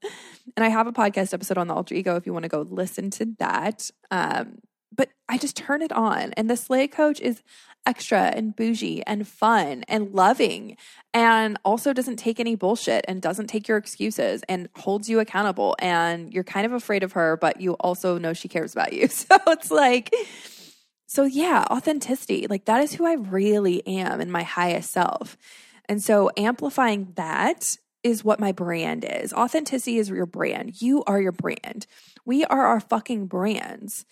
and 0.56 0.64
I 0.64 0.69
have 0.69 0.87
a 0.87 0.93
podcast 0.93 1.32
episode 1.32 1.58
on 1.58 1.69
the 1.69 1.75
alter 1.75 1.94
ego 1.94 2.17
if 2.17 2.26
you 2.26 2.32
want 2.32 2.44
to 2.44 2.49
go 2.49 2.62
listen 2.62 3.11
to 3.11 3.26
that. 3.38 3.90
Um, 4.11 4.58
but 4.94 5.11
I 5.29 5.38
just 5.38 5.56
turn 5.56 5.82
it 5.82 5.93
on. 5.93 6.32
And 6.32 6.50
the 6.50 6.56
Slay 6.56 6.88
Coach 6.88 7.20
is 7.20 7.43
extra 7.88 8.21
and 8.21 8.54
bougie 8.54 9.02
and 9.07 9.26
fun 9.26 9.83
and 9.88 10.12
loving 10.12 10.76
and 11.14 11.59
also 11.64 11.95
doesn't 11.95 12.16
take 12.16 12.38
any 12.38 12.54
bullshit 12.54 13.04
and 13.09 13.23
doesn't 13.23 13.47
take 13.47 13.66
your 13.66 13.78
excuses 13.78 14.42
and 14.47 14.68
holds 14.76 15.09
you 15.09 15.21
accountable. 15.21 15.75
And 15.78 16.33
you're 16.33 16.45
kind 16.45 16.66
of 16.66 16.73
afraid 16.73 17.02
of 17.02 17.12
her, 17.12 17.38
but 17.38 17.62
you 17.62 17.73
also 17.75 18.18
know 18.18 18.35
she 18.35 18.47
cares 18.49 18.73
about 18.73 18.92
you. 18.92 19.09
So 19.28 19.37
it's 19.49 19.71
like, 19.71 20.14
so 21.07 21.25
yeah, 21.25 21.64
authenticity. 21.71 22.47
Like 22.47 22.66
that 22.66 22.83
is 22.83 22.92
who 22.92 23.07
I 23.07 23.14
really 23.14 23.85
am 23.87 24.21
in 24.21 24.30
my 24.30 24.42
highest 24.42 24.90
self. 24.90 25.37
And 25.87 26.02
so 26.02 26.30
amplifying 26.37 27.12
that 27.16 27.76
is 28.02 28.23
what 28.23 28.38
my 28.38 28.52
brand 28.52 29.04
is. 29.09 29.33
Authenticity 29.33 29.99
is 29.99 30.11
your 30.11 30.26
brand. 30.26 30.80
You 30.80 31.02
are 31.04 31.21
your 31.21 31.33
brand. 31.33 31.87
We 32.25 32.45
are 32.45 32.66
our 32.66 32.80
fucking 32.80 33.26
brands. 33.26 34.04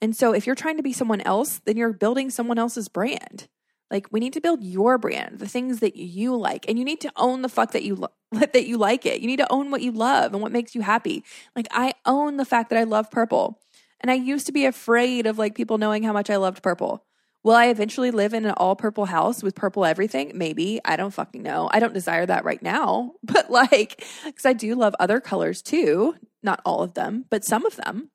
And 0.00 0.16
so 0.16 0.32
if 0.32 0.46
you're 0.46 0.54
trying 0.54 0.76
to 0.76 0.82
be 0.82 0.92
someone 0.92 1.20
else, 1.22 1.60
then 1.64 1.76
you're 1.76 1.92
building 1.92 2.30
someone 2.30 2.58
else's 2.58 2.88
brand. 2.88 3.48
Like 3.90 4.08
we 4.10 4.20
need 4.20 4.32
to 4.32 4.40
build 4.40 4.64
your 4.64 4.98
brand, 4.98 5.38
the 5.38 5.48
things 5.48 5.80
that 5.80 5.96
you 5.96 6.36
like, 6.36 6.68
and 6.68 6.78
you 6.78 6.84
need 6.84 7.00
to 7.02 7.12
own 7.16 7.42
the 7.42 7.48
fuck 7.48 7.72
that 7.72 7.84
you 7.84 7.96
lo- 7.96 8.12
that 8.32 8.66
you 8.66 8.76
like 8.78 9.06
it. 9.06 9.20
You 9.20 9.26
need 9.26 9.38
to 9.38 9.52
own 9.52 9.70
what 9.70 9.82
you 9.82 9.92
love 9.92 10.32
and 10.32 10.42
what 10.42 10.52
makes 10.52 10.74
you 10.74 10.80
happy. 10.80 11.24
Like 11.54 11.68
I 11.70 11.94
own 12.04 12.36
the 12.36 12.44
fact 12.44 12.70
that 12.70 12.78
I 12.78 12.84
love 12.84 13.10
purple. 13.10 13.60
And 14.00 14.10
I 14.10 14.14
used 14.14 14.46
to 14.46 14.52
be 14.52 14.66
afraid 14.66 15.26
of 15.26 15.38
like 15.38 15.54
people 15.54 15.78
knowing 15.78 16.02
how 16.02 16.12
much 16.12 16.28
I 16.28 16.36
loved 16.36 16.62
purple. 16.62 17.04
Will 17.44 17.54
I 17.54 17.66
eventually 17.66 18.10
live 18.10 18.32
in 18.32 18.46
an 18.46 18.54
all 18.56 18.74
purple 18.74 19.04
house 19.04 19.42
with 19.42 19.54
purple 19.54 19.84
everything? 19.84 20.32
Maybe. 20.34 20.80
I 20.84 20.96
don't 20.96 21.12
fucking 21.12 21.42
know. 21.42 21.68
I 21.70 21.78
don't 21.78 21.92
desire 21.92 22.24
that 22.26 22.44
right 22.44 22.62
now. 22.62 23.12
But 23.22 23.50
like, 23.50 24.02
because 24.24 24.46
I 24.46 24.54
do 24.54 24.74
love 24.74 24.94
other 24.98 25.20
colors 25.20 25.60
too. 25.62 26.16
Not 26.42 26.60
all 26.64 26.82
of 26.82 26.94
them, 26.94 27.26
but 27.30 27.44
some 27.44 27.66
of 27.66 27.76
them. 27.76 28.10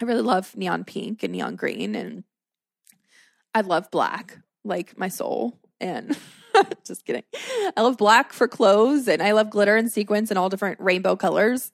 I 0.00 0.04
really 0.04 0.22
love 0.22 0.56
neon 0.56 0.84
pink 0.84 1.22
and 1.22 1.32
neon 1.32 1.56
green, 1.56 1.94
and 1.94 2.24
I 3.54 3.62
love 3.62 3.90
black, 3.90 4.38
like 4.64 4.98
my 4.98 5.08
soul. 5.08 5.58
And 5.80 6.16
just 6.84 7.04
kidding. 7.04 7.24
I 7.76 7.82
love 7.82 7.96
black 7.96 8.32
for 8.32 8.48
clothes, 8.48 9.08
and 9.08 9.22
I 9.22 9.32
love 9.32 9.50
glitter 9.50 9.76
and 9.76 9.90
sequins 9.90 10.30
and 10.30 10.38
all 10.38 10.48
different 10.48 10.80
rainbow 10.80 11.16
colors. 11.16 11.72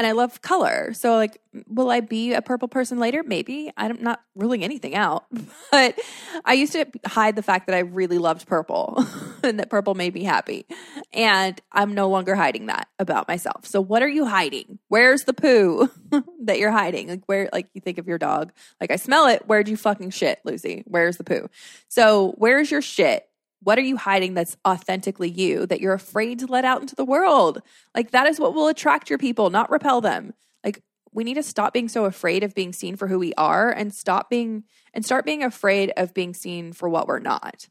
And 0.00 0.06
I 0.06 0.12
love 0.12 0.40
color. 0.40 0.94
So, 0.94 1.16
like, 1.16 1.42
will 1.68 1.90
I 1.90 2.00
be 2.00 2.32
a 2.32 2.40
purple 2.40 2.68
person 2.68 2.98
later? 2.98 3.22
Maybe. 3.22 3.70
I'm 3.76 4.02
not 4.02 4.22
ruling 4.34 4.64
anything 4.64 4.94
out. 4.94 5.26
But 5.70 6.00
I 6.44 6.54
used 6.54 6.72
to 6.72 6.86
hide 7.06 7.36
the 7.36 7.42
fact 7.42 7.68
that 7.68 7.76
I 7.76 7.80
really 7.80 8.18
loved 8.18 8.48
purple 8.48 9.04
and 9.44 9.60
that 9.60 9.70
purple 9.70 9.94
made 9.94 10.14
me 10.14 10.24
happy. 10.24 10.66
And 11.12 11.60
I'm 11.70 11.94
no 11.94 12.08
longer 12.08 12.34
hiding 12.34 12.66
that 12.66 12.88
about 12.98 13.28
myself. 13.28 13.66
So, 13.66 13.80
what 13.80 14.02
are 14.02 14.08
you 14.08 14.24
hiding? 14.24 14.78
Where's 14.88 15.24
the 15.24 15.34
poo 15.34 15.90
that 16.44 16.58
you're 16.58 16.72
hiding? 16.72 17.08
Like, 17.08 17.22
where, 17.26 17.50
like, 17.52 17.68
you 17.74 17.80
think 17.80 17.98
of 17.98 18.08
your 18.08 18.18
dog, 18.18 18.52
like, 18.80 18.90
I 18.90 18.96
smell 18.96 19.26
it. 19.26 19.42
Where'd 19.46 19.68
you 19.68 19.76
fucking 19.76 20.10
shit, 20.10 20.40
Lucy? 20.44 20.82
Where's 20.86 21.18
the 21.18 21.24
poo? 21.24 21.48
So, 21.88 22.34
where's 22.38 22.70
your 22.70 22.82
shit? 22.82 23.29
What 23.62 23.78
are 23.78 23.82
you 23.82 23.96
hiding 23.96 24.34
that's 24.34 24.56
authentically 24.66 25.28
you 25.28 25.66
that 25.66 25.80
you're 25.80 25.92
afraid 25.92 26.38
to 26.38 26.46
let 26.46 26.64
out 26.64 26.80
into 26.80 26.94
the 26.94 27.04
world? 27.04 27.60
Like, 27.94 28.10
that 28.12 28.26
is 28.26 28.40
what 28.40 28.54
will 28.54 28.68
attract 28.68 29.10
your 29.10 29.18
people, 29.18 29.50
not 29.50 29.70
repel 29.70 30.00
them. 30.00 30.32
Like, 30.64 30.82
we 31.12 31.24
need 31.24 31.34
to 31.34 31.42
stop 31.42 31.72
being 31.72 31.88
so 31.88 32.06
afraid 32.06 32.42
of 32.42 32.54
being 32.54 32.72
seen 32.72 32.96
for 32.96 33.06
who 33.08 33.18
we 33.18 33.34
are 33.34 33.70
and 33.70 33.92
stop 33.92 34.30
being 34.30 34.64
and 34.94 35.04
start 35.04 35.24
being 35.24 35.42
afraid 35.42 35.92
of 35.96 36.14
being 36.14 36.34
seen 36.34 36.72
for 36.72 36.88
what 36.88 37.06
we're 37.06 37.18
not. 37.18 37.68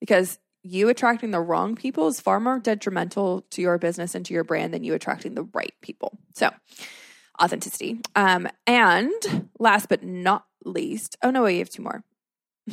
Because 0.00 0.38
you 0.62 0.88
attracting 0.88 1.30
the 1.30 1.40
wrong 1.40 1.74
people 1.74 2.08
is 2.08 2.20
far 2.20 2.38
more 2.38 2.60
detrimental 2.60 3.42
to 3.50 3.62
your 3.62 3.78
business 3.78 4.14
and 4.14 4.24
to 4.26 4.34
your 4.34 4.44
brand 4.44 4.72
than 4.72 4.84
you 4.84 4.94
attracting 4.94 5.34
the 5.34 5.48
right 5.52 5.74
people. 5.82 6.18
So, 6.34 6.50
authenticity. 7.42 8.00
Um, 8.14 8.48
and 8.66 9.48
last 9.58 9.88
but 9.88 10.04
not 10.04 10.44
least, 10.64 11.16
oh 11.22 11.30
no, 11.30 11.46
you 11.46 11.58
have 11.58 11.70
two 11.70 11.82
more. 11.82 12.04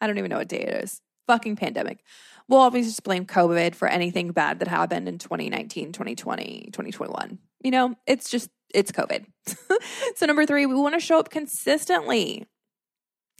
I 0.00 0.06
don't 0.06 0.18
even 0.18 0.30
know 0.30 0.38
what 0.38 0.48
day 0.48 0.60
it 0.60 0.84
is 0.84 1.00
fucking 1.26 1.56
pandemic. 1.56 2.00
We'll 2.48 2.60
obviously 2.60 2.90
just 2.90 3.04
blame 3.04 3.24
COVID 3.24 3.74
for 3.74 3.88
anything 3.88 4.30
bad 4.32 4.58
that 4.58 4.68
happened 4.68 5.08
in 5.08 5.18
2019, 5.18 5.92
2020, 5.92 6.68
2021. 6.72 7.38
You 7.62 7.70
know, 7.70 7.94
it's 8.06 8.30
just, 8.30 8.50
it's 8.74 8.92
COVID. 8.92 9.24
so, 10.16 10.26
number 10.26 10.44
three, 10.44 10.66
we 10.66 10.74
want 10.74 10.94
to 10.94 11.00
show 11.00 11.18
up 11.18 11.30
consistently. 11.30 12.46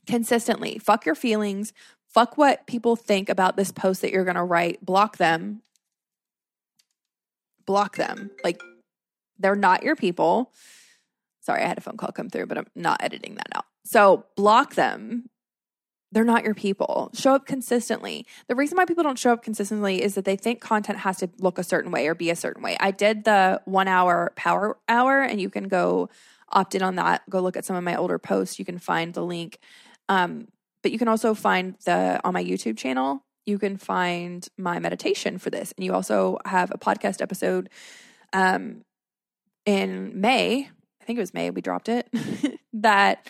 Consistently. 0.07 0.79
Fuck 0.79 1.05
your 1.05 1.14
feelings. 1.14 1.73
Fuck 2.09 2.38
what 2.38 2.67
people 2.67 2.97
think 2.97 3.29
about 3.29 3.57
this 3.57 3.73
post 3.73 4.00
that 4.03 4.12
you're 4.12 4.25
going 4.25 4.37
to 4.37 4.45
write. 4.45 4.85
Block 4.85 5.19
them. 5.19 5.62
Block 7.67 7.97
them. 7.97 8.31
Like, 8.43 8.62
they're 9.38 9.57
not 9.57 9.83
your 9.83 9.97
people. 9.97 10.53
Sorry, 11.41 11.62
I 11.62 11.67
had 11.67 11.76
a 11.76 11.83
phone 11.83 11.99
call 11.99 12.12
come 12.12 12.31
through, 12.31 12.47
but 12.47 12.57
I'm 12.57 12.67
not 12.75 13.03
editing 13.03 13.35
that 13.35 13.49
out. 13.55 13.67
So, 13.85 14.25
block 14.37 14.76
them 14.76 15.29
they're 16.14 16.25
not 16.25 16.44
your 16.44 16.54
people. 16.54 17.11
Show 17.12 17.35
up 17.35 17.44
consistently. 17.44 18.25
The 18.47 18.54
reason 18.54 18.76
why 18.76 18.85
people 18.85 19.02
don't 19.02 19.18
show 19.18 19.33
up 19.33 19.42
consistently 19.42 20.00
is 20.00 20.14
that 20.14 20.25
they 20.25 20.37
think 20.37 20.61
content 20.61 21.00
has 21.00 21.18
to 21.18 21.28
look 21.38 21.59
a 21.59 21.64
certain 21.64 21.90
way 21.90 22.06
or 22.06 22.14
be 22.14 22.30
a 22.30 22.37
certain 22.37 22.62
way. 22.62 22.76
I 22.78 22.92
did 22.92 23.25
the 23.25 23.61
one 23.64 23.88
hour 23.88 24.33
power 24.37 24.78
hour, 24.88 25.21
and 25.21 25.40
you 25.40 25.50
can 25.50 25.66
go 25.66 26.09
opt 26.50 26.76
in 26.76 26.83
on 26.83 26.94
that. 26.94 27.28
Go 27.28 27.40
look 27.40 27.56
at 27.56 27.64
some 27.64 27.75
of 27.75 27.83
my 27.83 27.97
older 27.97 28.21
posts. 28.21 28.61
You 28.61 28.64
can 28.64 28.78
find 28.78 29.12
the 29.12 29.25
link. 29.25 29.59
Um, 30.09 30.47
but 30.85 30.92
you 30.92 30.99
can 30.99 31.09
also 31.09 31.35
find 31.35 31.75
the 31.85 32.21
on 32.23 32.33
my 32.33 32.44
YouTube 32.44 32.78
channel. 32.78 33.25
You 33.44 33.59
can 33.59 33.76
find 33.76 34.47
my 34.56 34.78
meditation 34.78 35.38
for 35.38 35.50
this, 35.50 35.75
and 35.76 35.85
you 35.85 35.92
also 35.92 36.38
have 36.44 36.71
a 36.71 36.78
podcast 36.78 37.23
episode 37.23 37.71
um, 38.33 38.83
in 39.66 40.21
May. 40.21 40.71
I 41.02 41.04
think 41.04 41.18
it 41.18 41.23
was 41.23 41.35
May. 41.35 41.50
We 41.50 41.61
dropped 41.61 41.88
it. 41.88 42.09
that 42.75 43.26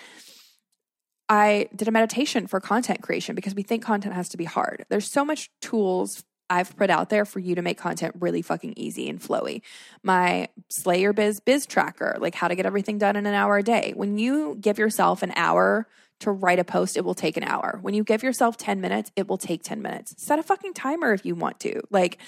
I 1.29 1.69
did 1.75 1.89
a 1.89 1.93
meditation 1.93 2.47
for 2.47 2.61
content 2.61 3.03
creation 3.03 3.35
because 3.35 3.55
we 3.55 3.63
think 3.63 3.83
content 3.83 4.15
has 4.15 4.29
to 4.31 4.37
be 4.37 4.45
hard. 4.45 4.85
There's 4.89 5.11
so 5.11 5.25
much 5.25 5.51
tools 5.61 6.25
I've 6.51 6.77
put 6.77 6.91
out 6.91 7.09
there 7.09 7.25
for 7.25 7.39
you 7.39 7.55
to 7.55 7.63
make 7.63 7.79
content 7.79 8.15
really 8.21 8.43
fucking 8.43 8.75
easy 8.77 9.09
and 9.09 9.21
flowy. 9.21 9.63
My 10.03 10.49
Slay 10.69 11.01
Your 11.01 11.15
Biz 11.15 11.41
Biz 11.41 11.67
Tracker, 11.67 12.17
like 12.21 12.35
how 12.35 12.49
to 12.49 12.55
get 12.55 12.67
everything 12.67 12.99
done 12.99 13.17
in 13.17 13.27
an 13.27 13.35
hour 13.35 13.57
a 13.57 13.63
day. 13.63 13.93
When 13.97 14.19
you 14.19 14.57
give 14.61 14.79
yourself 14.79 15.23
an 15.23 15.33
hour 15.37 15.89
to 16.21 16.31
write 16.31 16.59
a 16.59 16.65
post, 16.65 16.97
it 16.97 17.05
will 17.05 17.15
take 17.15 17.37
an 17.37 17.45
hour. 17.45 17.79
When 17.81 17.95
you 17.95 18.05
give 18.05 18.23
yourself 18.23 18.57
10 18.57 18.81
minutes, 18.81 19.11
it 19.17 19.27
will 19.27 19.39
take 19.39 19.63
10 19.63 19.81
minutes. 19.81 20.15
Set 20.19 20.39
a 20.39 20.43
fucking 20.43 20.75
timer 20.75 21.13
if 21.13 21.25
you 21.25 21.35
want 21.35 21.61
to. 21.61 21.81
Like, 21.91 22.19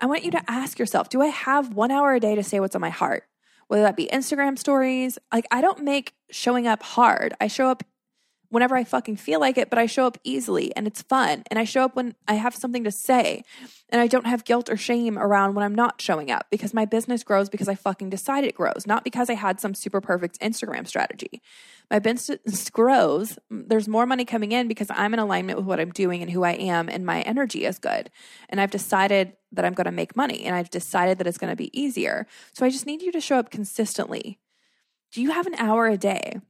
I 0.00 0.06
want 0.06 0.24
you 0.24 0.30
to 0.32 0.50
ask 0.50 0.78
yourself, 0.78 1.08
do 1.08 1.20
I 1.20 1.26
have 1.26 1.74
one 1.74 1.90
hour 1.90 2.14
a 2.14 2.20
day 2.20 2.36
to 2.36 2.42
say 2.42 2.60
what's 2.60 2.74
on 2.74 2.80
my 2.80 2.90
heart? 2.90 3.24
Whether 3.66 3.82
that 3.82 3.96
be 3.96 4.06
Instagram 4.06 4.58
stories, 4.58 5.18
like 5.32 5.46
I 5.50 5.60
don't 5.60 5.82
make 5.82 6.14
showing 6.30 6.66
up 6.66 6.82
hard. 6.82 7.34
I 7.40 7.48
show 7.48 7.68
up 7.68 7.82
whenever 8.54 8.76
I 8.76 8.84
fucking 8.84 9.16
feel 9.16 9.40
like 9.40 9.58
it, 9.58 9.68
but 9.68 9.80
I 9.80 9.86
show 9.86 10.06
up 10.06 10.16
easily 10.22 10.74
and 10.76 10.86
it's 10.86 11.02
fun. 11.02 11.42
And 11.50 11.58
I 11.58 11.64
show 11.64 11.84
up 11.84 11.96
when 11.96 12.14
I 12.28 12.34
have 12.34 12.54
something 12.54 12.84
to 12.84 12.92
say. 12.92 13.42
And 13.88 14.00
I 14.00 14.06
don't 14.06 14.26
have 14.26 14.44
guilt 14.44 14.70
or 14.70 14.76
shame 14.76 15.18
around 15.18 15.54
when 15.54 15.64
I'm 15.64 15.74
not 15.74 16.00
showing 16.00 16.30
up 16.30 16.46
because 16.50 16.72
my 16.72 16.84
business 16.84 17.22
grows 17.22 17.48
because 17.48 17.68
I 17.68 17.74
fucking 17.74 18.10
decide 18.10 18.44
it 18.44 18.54
grows, 18.54 18.86
not 18.86 19.04
because 19.04 19.28
I 19.28 19.34
had 19.34 19.60
some 19.60 19.74
super 19.74 20.00
perfect 20.00 20.40
Instagram 20.40 20.86
strategy. 20.86 21.42
My 21.90 21.98
business 21.98 22.70
grows. 22.70 23.38
There's 23.50 23.88
more 23.88 24.06
money 24.06 24.24
coming 24.24 24.52
in 24.52 24.68
because 24.68 24.88
I'm 24.90 25.14
in 25.14 25.20
alignment 25.20 25.58
with 25.58 25.66
what 25.66 25.80
I'm 25.80 25.90
doing 25.90 26.22
and 26.22 26.30
who 26.30 26.44
I 26.44 26.52
am, 26.52 26.88
and 26.88 27.04
my 27.04 27.22
energy 27.22 27.64
is 27.66 27.78
good. 27.78 28.10
And 28.48 28.60
I've 28.60 28.70
decided 28.70 29.34
that 29.52 29.64
I'm 29.64 29.74
going 29.74 29.84
to 29.84 29.92
make 29.92 30.16
money 30.16 30.44
and 30.44 30.54
I've 30.54 30.70
decided 30.70 31.18
that 31.18 31.26
it's 31.26 31.38
going 31.38 31.52
to 31.52 31.56
be 31.56 31.78
easier. 31.78 32.26
So 32.52 32.64
I 32.64 32.70
just 32.70 32.86
need 32.86 33.02
you 33.02 33.12
to 33.12 33.20
show 33.20 33.38
up 33.38 33.50
consistently. 33.50 34.38
Do 35.12 35.22
you 35.22 35.30
have 35.30 35.46
an 35.46 35.54
hour 35.54 35.86
a 35.86 35.96
day 35.96 36.40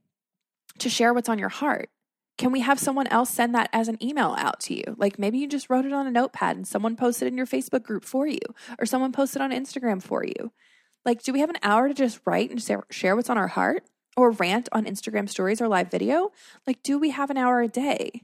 to 0.79 0.89
share 0.89 1.13
what's 1.13 1.29
on 1.29 1.39
your 1.39 1.49
heart? 1.49 1.89
Can 2.37 2.51
we 2.51 2.59
have 2.59 2.79
someone 2.79 3.07
else 3.07 3.29
send 3.29 3.55
that 3.55 3.69
as 3.71 3.87
an 3.87 4.01
email 4.03 4.35
out 4.37 4.59
to 4.61 4.75
you? 4.75 4.83
Like 4.97 5.17
maybe 5.17 5.37
you 5.37 5.47
just 5.47 5.69
wrote 5.69 5.85
it 5.85 5.93
on 5.93 6.05
a 6.05 6.11
notepad 6.11 6.57
and 6.57 6.67
someone 6.67 6.95
posted 6.95 7.27
in 7.27 7.37
your 7.37 7.45
Facebook 7.45 7.83
group 7.83 8.03
for 8.03 8.27
you, 8.27 8.39
or 8.77 8.85
someone 8.85 9.11
posted 9.11 9.41
on 9.41 9.51
Instagram 9.51 10.01
for 10.01 10.23
you. 10.25 10.51
Like, 11.05 11.21
do 11.21 11.31
we 11.31 11.39
have 11.39 11.51
an 11.51 11.59
hour 11.61 11.87
to 11.87 11.93
just 11.93 12.19
write 12.25 12.49
and 12.49 12.83
share 12.89 13.15
what's 13.15 13.29
on 13.29 13.37
our 13.37 13.47
heart 13.47 13.83
or 14.17 14.31
rant 14.31 14.67
on 14.71 14.85
Instagram 14.85 15.29
stories 15.29 15.61
or 15.61 15.67
live 15.67 15.91
video? 15.91 16.31
Like, 16.65 16.81
do 16.81 16.97
we 16.97 17.11
have 17.11 17.29
an 17.29 17.37
hour 17.37 17.61
a 17.61 17.67
day? 17.67 18.23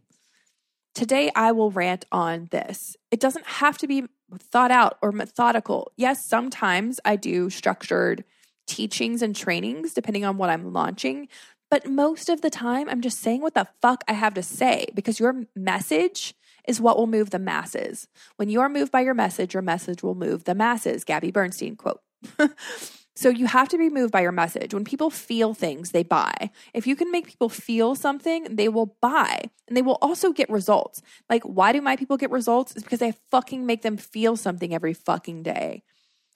Today, 0.95 1.31
I 1.35 1.51
will 1.51 1.71
rant 1.71 2.05
on 2.11 2.47
this. 2.51 2.97
It 3.11 3.19
doesn't 3.19 3.45
have 3.45 3.77
to 3.77 3.87
be 3.87 4.05
thought 4.39 4.71
out 4.71 4.97
or 5.01 5.11
methodical. 5.11 5.91
Yes, 5.95 6.25
sometimes 6.25 6.99
I 7.05 7.15
do 7.15 7.49
structured 7.49 8.23
teachings 8.67 9.21
and 9.21 9.35
trainings 9.35 9.93
depending 9.93 10.25
on 10.25 10.37
what 10.37 10.49
I'm 10.49 10.73
launching, 10.73 11.27
but 11.71 11.89
most 11.89 12.27
of 12.27 12.41
the 12.41 12.49
time, 12.49 12.89
I'm 12.89 12.99
just 12.99 13.21
saying 13.21 13.41
what 13.41 13.53
the 13.53 13.67
fuck 13.81 14.03
I 14.05 14.11
have 14.13 14.33
to 14.33 14.43
say 14.43 14.87
because 14.93 15.21
your 15.21 15.45
message 15.55 16.35
is 16.67 16.81
what 16.81 16.97
will 16.97 17.07
move 17.07 17.29
the 17.29 17.39
masses. 17.39 18.09
When 18.35 18.49
you 18.49 18.59
are 18.59 18.67
moved 18.67 18.91
by 18.91 19.01
your 19.01 19.13
message, 19.13 19.53
your 19.53 19.63
message 19.63 20.03
will 20.03 20.13
move 20.13 20.43
the 20.43 20.53
masses. 20.53 21.05
Gabby 21.05 21.31
Bernstein 21.31 21.77
quote. 21.77 22.01
so 23.15 23.29
you 23.29 23.47
have 23.47 23.69
to 23.69 23.77
be 23.77 23.89
moved 23.89 24.11
by 24.11 24.19
your 24.19 24.33
message. 24.33 24.73
When 24.73 24.83
people 24.83 25.09
feel 25.09 25.53
things, 25.53 25.91
they 25.91 26.03
buy. 26.03 26.51
If 26.73 26.85
you 26.85 26.97
can 26.97 27.09
make 27.09 27.27
people 27.27 27.47
feel 27.47 27.95
something, 27.95 28.53
they 28.53 28.67
will 28.67 28.97
buy 29.01 29.45
and 29.69 29.77
they 29.77 29.81
will 29.81 29.97
also 30.01 30.33
get 30.33 30.49
results. 30.49 31.01
Like, 31.29 31.43
why 31.43 31.71
do 31.71 31.79
my 31.79 31.95
people 31.95 32.17
get 32.17 32.31
results? 32.31 32.73
It's 32.73 32.83
because 32.83 33.01
I 33.01 33.13
fucking 33.31 33.65
make 33.65 33.81
them 33.81 33.95
feel 33.95 34.35
something 34.35 34.73
every 34.73 34.93
fucking 34.93 35.43
day. 35.43 35.83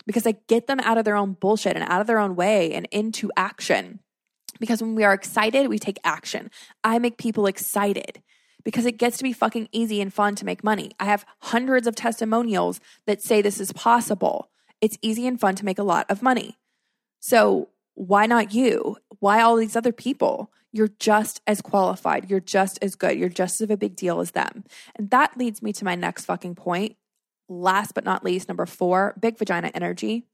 Because 0.08 0.26
I 0.26 0.38
get 0.48 0.68
them 0.68 0.80
out 0.80 0.98
of 0.98 1.04
their 1.04 1.18
own 1.18 1.34
bullshit 1.34 1.76
and 1.76 1.84
out 1.84 2.00
of 2.00 2.08
their 2.08 2.20
own 2.20 2.38
way 2.38 2.74
and 2.74 2.88
into 2.90 3.32
action. 3.36 4.00
Because 4.60 4.82
when 4.82 4.96
we 4.96 5.04
are 5.04 5.14
excited, 5.14 5.68
we 5.68 5.80
take 5.80 6.00
action. 6.04 6.50
I 6.84 7.00
make 7.00 7.18
people 7.18 7.48
excited 7.48 8.22
because 8.64 8.86
it 8.86 8.98
gets 8.98 9.18
to 9.18 9.24
be 9.24 9.32
fucking 9.32 9.70
easy 9.72 10.02
and 10.02 10.14
fun 10.14 10.36
to 10.36 10.46
make 10.46 10.64
money. 10.64 10.92
I 11.00 11.06
have 11.06 11.26
hundreds 11.42 11.88
of 11.88 11.96
testimonials 11.96 12.82
that 13.06 13.22
say 13.22 13.42
this 13.42 13.60
is 13.62 13.72
possible. 13.72 14.50
It's 14.82 14.98
easy 15.02 15.28
and 15.28 15.40
fun 15.40 15.56
to 15.56 15.66
make 15.66 15.80
a 15.80 15.84
lot 15.84 16.06
of 16.10 16.22
money. 16.22 16.58
So, 17.22 17.70
why 17.94 18.26
not 18.26 18.54
you? 18.54 18.98
Why 19.20 19.42
all 19.42 19.56
these 19.56 19.76
other 19.78 19.94
people? 19.94 20.52
You're 20.74 20.90
just 21.00 21.42
as 21.48 21.62
qualified. 21.62 22.30
You're 22.30 22.42
just 22.42 22.78
as 22.82 22.96
good. 22.96 23.18
You're 23.18 23.30
just 23.30 23.62
as 23.62 23.70
a 23.70 23.78
big 23.78 23.96
deal 23.96 24.20
as 24.20 24.32
them. 24.32 24.66
And 24.96 25.10
that 25.12 25.38
leads 25.38 25.62
me 25.62 25.72
to 25.74 25.86
my 25.86 25.96
next 25.96 26.26
fucking 26.26 26.56
point. 26.56 26.98
Last 27.48 27.94
but 27.94 28.04
not 28.04 28.26
least, 28.26 28.50
number 28.50 28.66
four, 28.66 29.16
big 29.18 29.38
vagina 29.38 29.72
energy. 29.74 30.26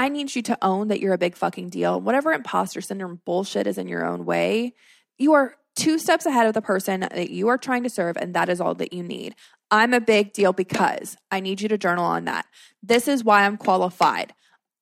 I 0.00 0.08
need 0.08 0.34
you 0.34 0.40
to 0.40 0.56
own 0.62 0.88
that 0.88 1.00
you're 1.00 1.12
a 1.12 1.18
big 1.18 1.36
fucking 1.36 1.68
deal. 1.68 2.00
Whatever 2.00 2.32
imposter 2.32 2.80
syndrome 2.80 3.20
bullshit 3.26 3.66
is 3.66 3.76
in 3.76 3.86
your 3.86 4.06
own 4.06 4.24
way, 4.24 4.72
you 5.18 5.34
are 5.34 5.56
two 5.76 5.98
steps 5.98 6.24
ahead 6.24 6.46
of 6.46 6.54
the 6.54 6.62
person 6.62 7.00
that 7.00 7.28
you 7.28 7.48
are 7.48 7.58
trying 7.58 7.82
to 7.82 7.90
serve, 7.90 8.16
and 8.16 8.32
that 8.32 8.48
is 8.48 8.62
all 8.62 8.74
that 8.76 8.94
you 8.94 9.02
need. 9.02 9.34
I'm 9.70 9.92
a 9.92 10.00
big 10.00 10.32
deal 10.32 10.54
because 10.54 11.18
I 11.30 11.40
need 11.40 11.60
you 11.60 11.68
to 11.68 11.76
journal 11.76 12.06
on 12.06 12.24
that. 12.24 12.46
This 12.82 13.08
is 13.08 13.22
why 13.22 13.44
I'm 13.44 13.58
qualified. 13.58 14.32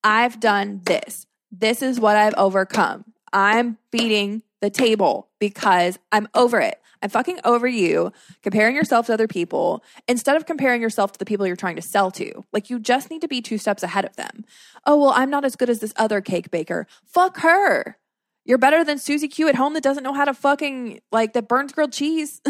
I've 0.05 0.39
done 0.39 0.79
this. 0.85 1.27
This 1.51 1.81
is 1.81 1.99
what 1.99 2.15
I've 2.15 2.35
overcome. 2.35 3.03
I'm 3.33 3.77
beating 3.91 4.41
the 4.61 4.69
table 4.69 5.27
because 5.37 5.99
I'm 6.13 6.29
over 6.33 6.61
it. 6.61 6.79
I'm 7.01 7.09
fucking 7.09 7.39
over 7.45 7.67
you 7.67 8.11
comparing 8.43 8.75
yourself 8.75 9.07
to 9.07 9.13
other 9.13 9.27
people 9.27 9.83
instead 10.07 10.35
of 10.35 10.45
comparing 10.45 10.81
yourself 10.81 11.13
to 11.13 11.19
the 11.19 11.25
people 11.25 11.47
you're 11.47 11.55
trying 11.55 11.77
to 11.77 11.81
sell 11.81 12.11
to. 12.11 12.43
Like, 12.51 12.69
you 12.69 12.79
just 12.79 13.09
need 13.09 13.21
to 13.21 13.27
be 13.27 13.41
two 13.41 13.57
steps 13.57 13.83
ahead 13.83 14.05
of 14.05 14.15
them. 14.15 14.45
Oh, 14.85 14.97
well, 14.97 15.13
I'm 15.15 15.29
not 15.29 15.45
as 15.45 15.55
good 15.55 15.69
as 15.69 15.79
this 15.79 15.93
other 15.95 16.21
cake 16.21 16.51
baker. 16.51 16.87
Fuck 17.05 17.37
her. 17.39 17.97
You're 18.45 18.57
better 18.57 18.83
than 18.83 18.97
Susie 18.97 19.27
Q 19.27 19.47
at 19.47 19.55
home 19.55 19.73
that 19.73 19.83
doesn't 19.83 20.03
know 20.03 20.13
how 20.13 20.25
to 20.25 20.33
fucking, 20.33 21.01
like, 21.11 21.33
that 21.33 21.47
burns 21.47 21.71
grilled 21.71 21.93
cheese. 21.93 22.41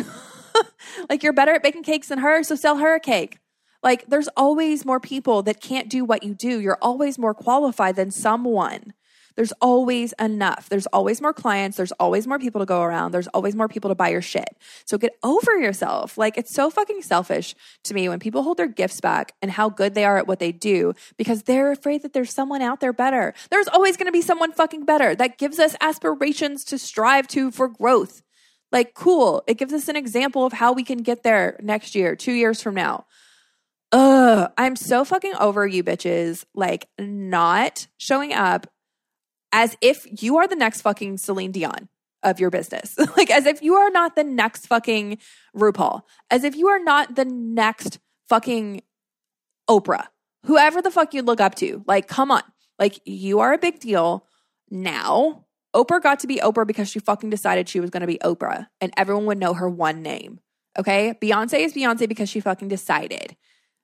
like, 1.10 1.24
you're 1.24 1.34
better 1.34 1.53
at 1.53 1.63
baking 1.63 1.84
cakes 1.84 2.08
than 2.08 2.20
her, 2.20 2.41
so 2.44 2.56
sell 2.56 2.77
her 2.77 2.96
a 2.96 3.00
cake. 3.00 3.39
Like, 3.84 4.06
there's 4.08 4.27
always 4.36 4.86
more 4.86 5.00
people 5.00 5.44
that 5.44 5.62
can't 5.62 5.89
do 5.89 6.03
what 6.03 6.24
you 6.24 6.34
do. 6.34 6.60
You're 6.60 6.77
always 6.82 7.18
more 7.18 7.34
qualified 7.34 7.96
than 7.96 8.12
someone. 8.12 8.94
There's 9.39 9.53
always 9.62 10.13
enough. 10.19 10.67
There's 10.67 10.86
always 10.88 11.22
more 11.22 11.31
clients. 11.31 11.77
There's 11.77 11.93
always 11.93 12.27
more 12.27 12.39
people 12.39 12.60
to 12.60 12.65
go 12.65 12.81
around. 12.81 13.13
There's 13.13 13.29
always 13.29 13.55
more 13.55 13.69
people 13.69 13.88
to 13.88 13.96
buy 13.96 14.10
your 14.10 14.22
shit. 14.22 14.50
So 14.84 14.98
get 14.98 15.15
over 15.24 15.58
yourself. 15.58 16.17
Like 16.17 16.38
it's 16.38 16.53
so 16.53 16.69
fucking 16.69 17.03
selfish 17.03 17.55
to 17.86 17.93
me 17.93 18.10
when 18.10 18.19
people 18.19 18.43
hold 18.43 18.58
their 18.58 18.67
gifts 18.67 19.00
back 19.00 19.31
and 19.41 19.50
how 19.50 19.69
good 19.69 19.93
they 19.93 20.03
are 20.03 20.17
at 20.17 20.27
what 20.27 20.39
they 20.39 20.51
do 20.51 20.93
because 21.15 21.43
they're 21.43 21.72
afraid 21.72 22.01
that 22.01 22.12
there's 22.12 22.34
someone 22.34 22.62
out 22.62 22.81
there 22.81 22.91
better. 22.91 23.34
There's 23.50 23.69
always 23.69 23.96
going 23.96 24.08
to 24.08 24.12
be 24.12 24.22
someone 24.22 24.51
fucking 24.51 24.84
better 24.84 25.15
that 25.15 25.38
gives 25.38 25.58
us 25.58 25.74
aspirations 25.79 26.65
to 26.65 26.77
strive 26.77 27.25
to 27.29 27.50
for 27.50 27.69
growth. 27.69 28.22
Like, 28.74 28.93
cool. 28.93 29.41
It 29.48 29.58
gives 29.58 29.72
us 29.72 29.88
an 29.88 29.96
example 29.96 30.46
of 30.46 30.51
how 30.51 30.74
we 30.74 30.84
can 30.84 30.98
get 30.98 31.24
there 31.24 31.58
next 31.62 31.96
year, 31.96 32.17
two 32.17 32.34
years 32.34 32.62
from 32.62 32.75
now. 32.75 33.05
Ugh, 33.93 34.51
I'm 34.58 34.75
so 34.75 35.05
fucking 35.05 35.36
over 35.39 35.65
you 35.65 35.81
bitches, 35.81 36.43
like 36.53 36.89
not 37.00 37.88
showing 37.98 38.34
up 38.34 38.67
as 39.51 39.77
if 39.82 40.08
you 40.22 40.38
are 40.38 40.48
the 40.48 40.56
next 40.56 40.82
fucking 40.82 41.18
Celine 41.18 41.51
Dion 41.51 41.89
of 42.24 42.39
your 42.39 42.50
business. 42.50 42.98
like 43.18 43.29
as 43.29 43.46
if 43.46 43.62
you 43.62 43.75
are 43.75 43.89
not 43.89 44.15
the 44.15 44.24
next 44.24 44.68
fucking 44.68 45.18
RuPaul, 45.56 46.01
as 46.29 46.44
if 46.44 46.56
you 46.56 46.68
are 46.68 46.79
not 46.79 47.15
the 47.15 47.25
next 47.25 48.00
fucking 48.27 48.82
Oprah, 49.70 50.08
whoever 50.46 50.82
the 50.82 50.91
fuck 50.91 51.13
you 51.13 51.22
look 51.22 51.39
up 51.39 51.56
to. 51.56 51.84
Like, 51.86 52.08
come 52.08 52.32
on. 52.32 52.41
Like, 52.77 53.00
you 53.06 53.39
are 53.39 53.53
a 53.53 53.58
big 53.58 53.79
deal 53.79 54.25
now. 54.70 55.46
Oprah 55.75 56.01
got 56.01 56.20
to 56.20 56.27
be 56.27 56.38
Oprah 56.38 56.65
because 56.65 56.89
she 56.89 57.00
fucking 57.00 57.29
decided 57.29 57.70
she 57.70 57.79
was 57.79 57.89
going 57.89 58.01
to 58.01 58.08
be 58.08 58.18
Oprah 58.20 58.68
and 58.82 58.91
everyone 58.98 59.25
would 59.25 59.38
know 59.38 59.53
her 59.53 59.70
one 59.70 60.01
name. 60.01 60.39
Okay. 60.77 61.13
Beyonce 61.22 61.60
is 61.60 61.74
Beyonce 61.74 62.08
because 62.08 62.29
she 62.29 62.39
fucking 62.39 62.68
decided. 62.68 63.36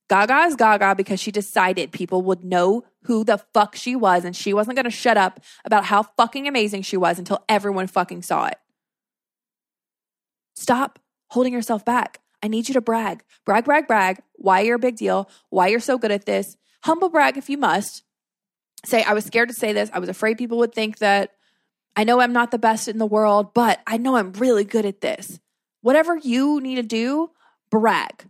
Gaga 0.09 0.45
is 0.45 0.55
Gaga 0.55 0.95
because 0.95 1.19
she 1.19 1.31
decided 1.31 1.91
people 1.91 2.21
would 2.23 2.43
know 2.43 2.83
who 3.05 3.23
the 3.23 3.37
fuck 3.53 3.75
she 3.75 3.95
was 3.95 4.25
and 4.25 4.35
she 4.35 4.53
wasn't 4.53 4.77
to 4.77 4.89
shut 4.89 5.17
up 5.17 5.39
about 5.63 5.85
how 5.85 6.03
fucking 6.03 6.47
amazing 6.47 6.81
she 6.81 6.97
was 6.97 7.17
until 7.19 7.43
everyone 7.47 7.87
fucking 7.87 8.21
saw 8.21 8.47
it. 8.47 8.57
Stop 10.55 10.99
holding 11.29 11.53
yourself 11.53 11.83
back. 11.83 12.19
I 12.41 12.47
need 12.47 12.67
you 12.67 12.73
to 12.73 12.81
brag. 12.81 13.23
Brag, 13.45 13.65
brag, 13.65 13.87
brag. 13.87 14.19
Why 14.35 14.61
you're 14.61 14.75
a 14.75 14.79
big 14.79 14.95
deal. 14.95 15.29
Why 15.49 15.67
you're 15.67 15.79
so 15.79 15.97
good 15.97 16.11
at 16.11 16.25
this. 16.25 16.57
Humble 16.83 17.09
brag 17.09 17.37
if 17.37 17.49
you 17.49 17.57
must. 17.57 18.03
Say, 18.85 19.03
I 19.03 19.13
was 19.13 19.25
scared 19.25 19.49
to 19.49 19.55
say 19.55 19.73
this. 19.73 19.89
I 19.93 19.99
was 19.99 20.09
afraid 20.09 20.37
people 20.37 20.59
would 20.59 20.73
think 20.73 20.99
that 20.99 21.31
I 21.95 22.03
know 22.03 22.19
I'm 22.19 22.33
not 22.33 22.51
the 22.51 22.59
best 22.59 22.87
in 22.87 22.97
the 22.97 23.05
world, 23.05 23.53
but 23.53 23.81
I 23.87 23.97
know 23.97 24.15
I'm 24.15 24.33
really 24.33 24.63
good 24.63 24.85
at 24.85 25.01
this. 25.01 25.39
Whatever 25.81 26.17
you 26.17 26.59
need 26.61 26.75
to 26.75 26.83
do, 26.83 27.31
brag. 27.69 28.29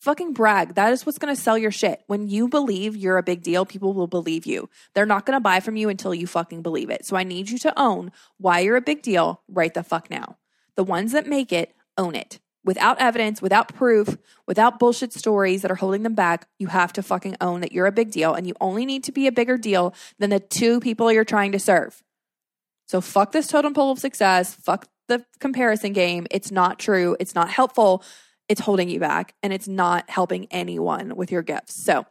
Fucking 0.00 0.32
brag. 0.32 0.76
That 0.76 0.94
is 0.94 1.04
what's 1.04 1.18
going 1.18 1.34
to 1.34 1.40
sell 1.40 1.58
your 1.58 1.70
shit. 1.70 2.02
When 2.06 2.26
you 2.26 2.48
believe 2.48 2.96
you're 2.96 3.18
a 3.18 3.22
big 3.22 3.42
deal, 3.42 3.66
people 3.66 3.92
will 3.92 4.06
believe 4.06 4.46
you. 4.46 4.70
They're 4.94 5.04
not 5.04 5.26
going 5.26 5.36
to 5.36 5.42
buy 5.42 5.60
from 5.60 5.76
you 5.76 5.90
until 5.90 6.14
you 6.14 6.26
fucking 6.26 6.62
believe 6.62 6.88
it. 6.88 7.04
So 7.04 7.16
I 7.16 7.22
need 7.22 7.50
you 7.50 7.58
to 7.58 7.78
own 7.78 8.10
why 8.38 8.60
you're 8.60 8.76
a 8.76 8.80
big 8.80 9.02
deal 9.02 9.42
right 9.46 9.74
the 9.74 9.82
fuck 9.82 10.10
now. 10.10 10.38
The 10.74 10.84
ones 10.84 11.12
that 11.12 11.26
make 11.26 11.52
it, 11.52 11.74
own 11.98 12.14
it. 12.14 12.40
Without 12.64 12.98
evidence, 12.98 13.42
without 13.42 13.74
proof, 13.74 14.16
without 14.46 14.78
bullshit 14.78 15.12
stories 15.12 15.60
that 15.60 15.70
are 15.70 15.76
holding 15.76 16.02
them 16.02 16.14
back, 16.14 16.48
you 16.58 16.68
have 16.68 16.94
to 16.94 17.02
fucking 17.02 17.36
own 17.38 17.60
that 17.60 17.72
you're 17.72 17.86
a 17.86 17.92
big 17.92 18.10
deal 18.10 18.32
and 18.32 18.46
you 18.46 18.54
only 18.58 18.86
need 18.86 19.04
to 19.04 19.12
be 19.12 19.26
a 19.26 19.32
bigger 19.32 19.58
deal 19.58 19.92
than 20.18 20.30
the 20.30 20.40
two 20.40 20.80
people 20.80 21.12
you're 21.12 21.24
trying 21.26 21.52
to 21.52 21.58
serve. 21.58 22.02
So 22.86 23.02
fuck 23.02 23.32
this 23.32 23.48
totem 23.48 23.74
pole 23.74 23.92
of 23.92 23.98
success. 23.98 24.54
Fuck 24.54 24.88
the 25.08 25.26
comparison 25.40 25.92
game. 25.92 26.26
It's 26.30 26.50
not 26.50 26.78
true. 26.78 27.16
It's 27.20 27.34
not 27.34 27.50
helpful 27.50 28.02
it's 28.50 28.60
holding 28.60 28.90
you 28.90 28.98
back 28.98 29.32
and 29.44 29.52
it's 29.52 29.68
not 29.68 30.10
helping 30.10 30.48
anyone 30.50 31.14
with 31.14 31.30
your 31.30 31.40
gifts. 31.40 31.80
So 31.80 32.04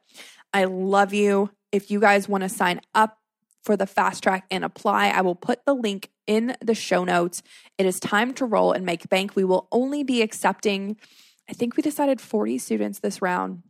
I 0.53 0.63
love 0.63 1.13
you. 1.13 1.51
If 1.73 1.91
you 1.91 1.99
guys 1.99 2.29
want 2.29 2.43
to 2.43 2.49
sign 2.49 2.79
up 2.95 3.17
for 3.61 3.75
the 3.75 3.85
fast 3.85 4.23
track 4.23 4.45
and 4.49 4.63
apply, 4.63 5.09
I 5.09 5.19
will 5.19 5.35
put 5.35 5.65
the 5.65 5.73
link 5.73 6.09
in 6.27 6.55
the 6.61 6.73
show 6.73 7.03
notes. 7.03 7.43
It 7.77 7.85
is 7.85 7.99
time 7.99 8.33
to 8.35 8.45
roll 8.45 8.71
and 8.71 8.85
make 8.85 9.09
bank. 9.09 9.35
We 9.35 9.43
will 9.43 9.67
only 9.69 10.01
be 10.01 10.21
accepting, 10.21 10.95
I 11.49 11.53
think 11.53 11.75
we 11.75 11.83
decided 11.83 12.21
40 12.21 12.57
students 12.57 12.99
this 12.99 13.21
round, 13.21 13.63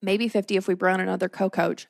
maybe 0.00 0.28
50 0.28 0.56
if 0.56 0.66
we 0.66 0.72
bring 0.72 0.98
another 0.98 1.28
co 1.28 1.50
coach, 1.50 1.86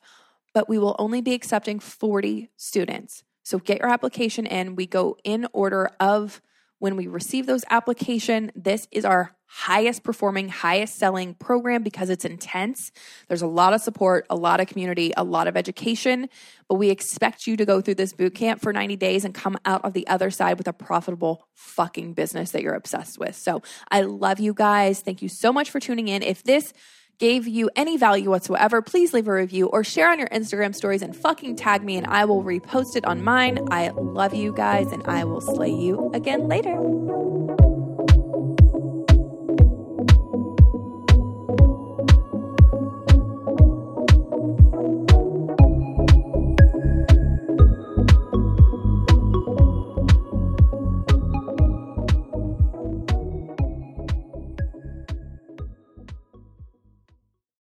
but 0.53 0.67
we 0.67 0.77
will 0.77 0.97
only 0.99 1.21
be 1.21 1.33
accepting 1.33 1.79
40 1.79 2.49
students. 2.57 3.23
So 3.43 3.57
get 3.57 3.79
your 3.79 3.89
application 3.89 4.45
in. 4.45 4.75
We 4.75 4.85
go 4.85 5.15
in 5.23 5.47
order 5.53 5.91
of 5.97 6.41
when 6.79 6.97
we 6.97 7.07
receive 7.07 7.45
those 7.45 7.63
application. 7.69 8.51
This 8.53 8.89
is 8.91 9.05
our 9.05 9.36
highest 9.47 10.03
performing, 10.03 10.49
highest 10.49 10.97
selling 10.97 11.33
program 11.33 11.81
because 11.81 12.09
it's 12.09 12.25
intense. 12.25 12.91
There's 13.27 13.41
a 13.41 13.47
lot 13.47 13.73
of 13.73 13.81
support, 13.81 14.25
a 14.29 14.35
lot 14.35 14.59
of 14.59 14.67
community, 14.67 15.13
a 15.15 15.23
lot 15.23 15.47
of 15.47 15.55
education, 15.55 16.29
but 16.67 16.75
we 16.75 16.89
expect 16.89 17.47
you 17.47 17.55
to 17.57 17.65
go 17.65 17.81
through 17.81 17.95
this 17.95 18.13
boot 18.13 18.35
camp 18.35 18.61
for 18.61 18.73
90 18.73 18.97
days 18.97 19.23
and 19.23 19.33
come 19.33 19.57
out 19.65 19.83
of 19.85 19.93
the 19.93 20.07
other 20.07 20.29
side 20.29 20.57
with 20.57 20.67
a 20.67 20.73
profitable 20.73 21.47
fucking 21.53 22.13
business 22.13 22.51
that 22.51 22.61
you're 22.61 22.75
obsessed 22.75 23.17
with. 23.17 23.35
So 23.35 23.61
I 23.89 24.01
love 24.01 24.39
you 24.39 24.53
guys. 24.53 24.99
Thank 24.99 25.21
you 25.21 25.29
so 25.29 25.53
much 25.53 25.71
for 25.71 25.79
tuning 25.79 26.09
in. 26.09 26.21
If 26.21 26.43
this 26.43 26.73
gave 27.19 27.47
you 27.47 27.69
any 27.75 27.97
value 27.97 28.29
whatsoever, 28.29 28.81
please 28.81 29.13
leave 29.13 29.27
a 29.27 29.33
review 29.33 29.67
or 29.67 29.83
share 29.83 30.11
on 30.11 30.19
your 30.19 30.29
Instagram 30.29 30.75
stories 30.75 31.01
and 31.01 31.15
fucking 31.15 31.55
tag 31.55 31.83
me 31.83 31.97
and 31.97 32.05
I 32.05 32.25
will 32.25 32.43
repost 32.43 32.95
it 32.95 33.05
on 33.05 33.23
mine. 33.23 33.67
I 33.71 33.89
love 33.89 34.33
you 34.33 34.53
guys 34.53 34.91
and 34.91 35.03
I 35.07 35.23
will 35.23 35.41
slay 35.41 35.71
you 35.71 36.11
again 36.13 36.47
later. 36.47 37.46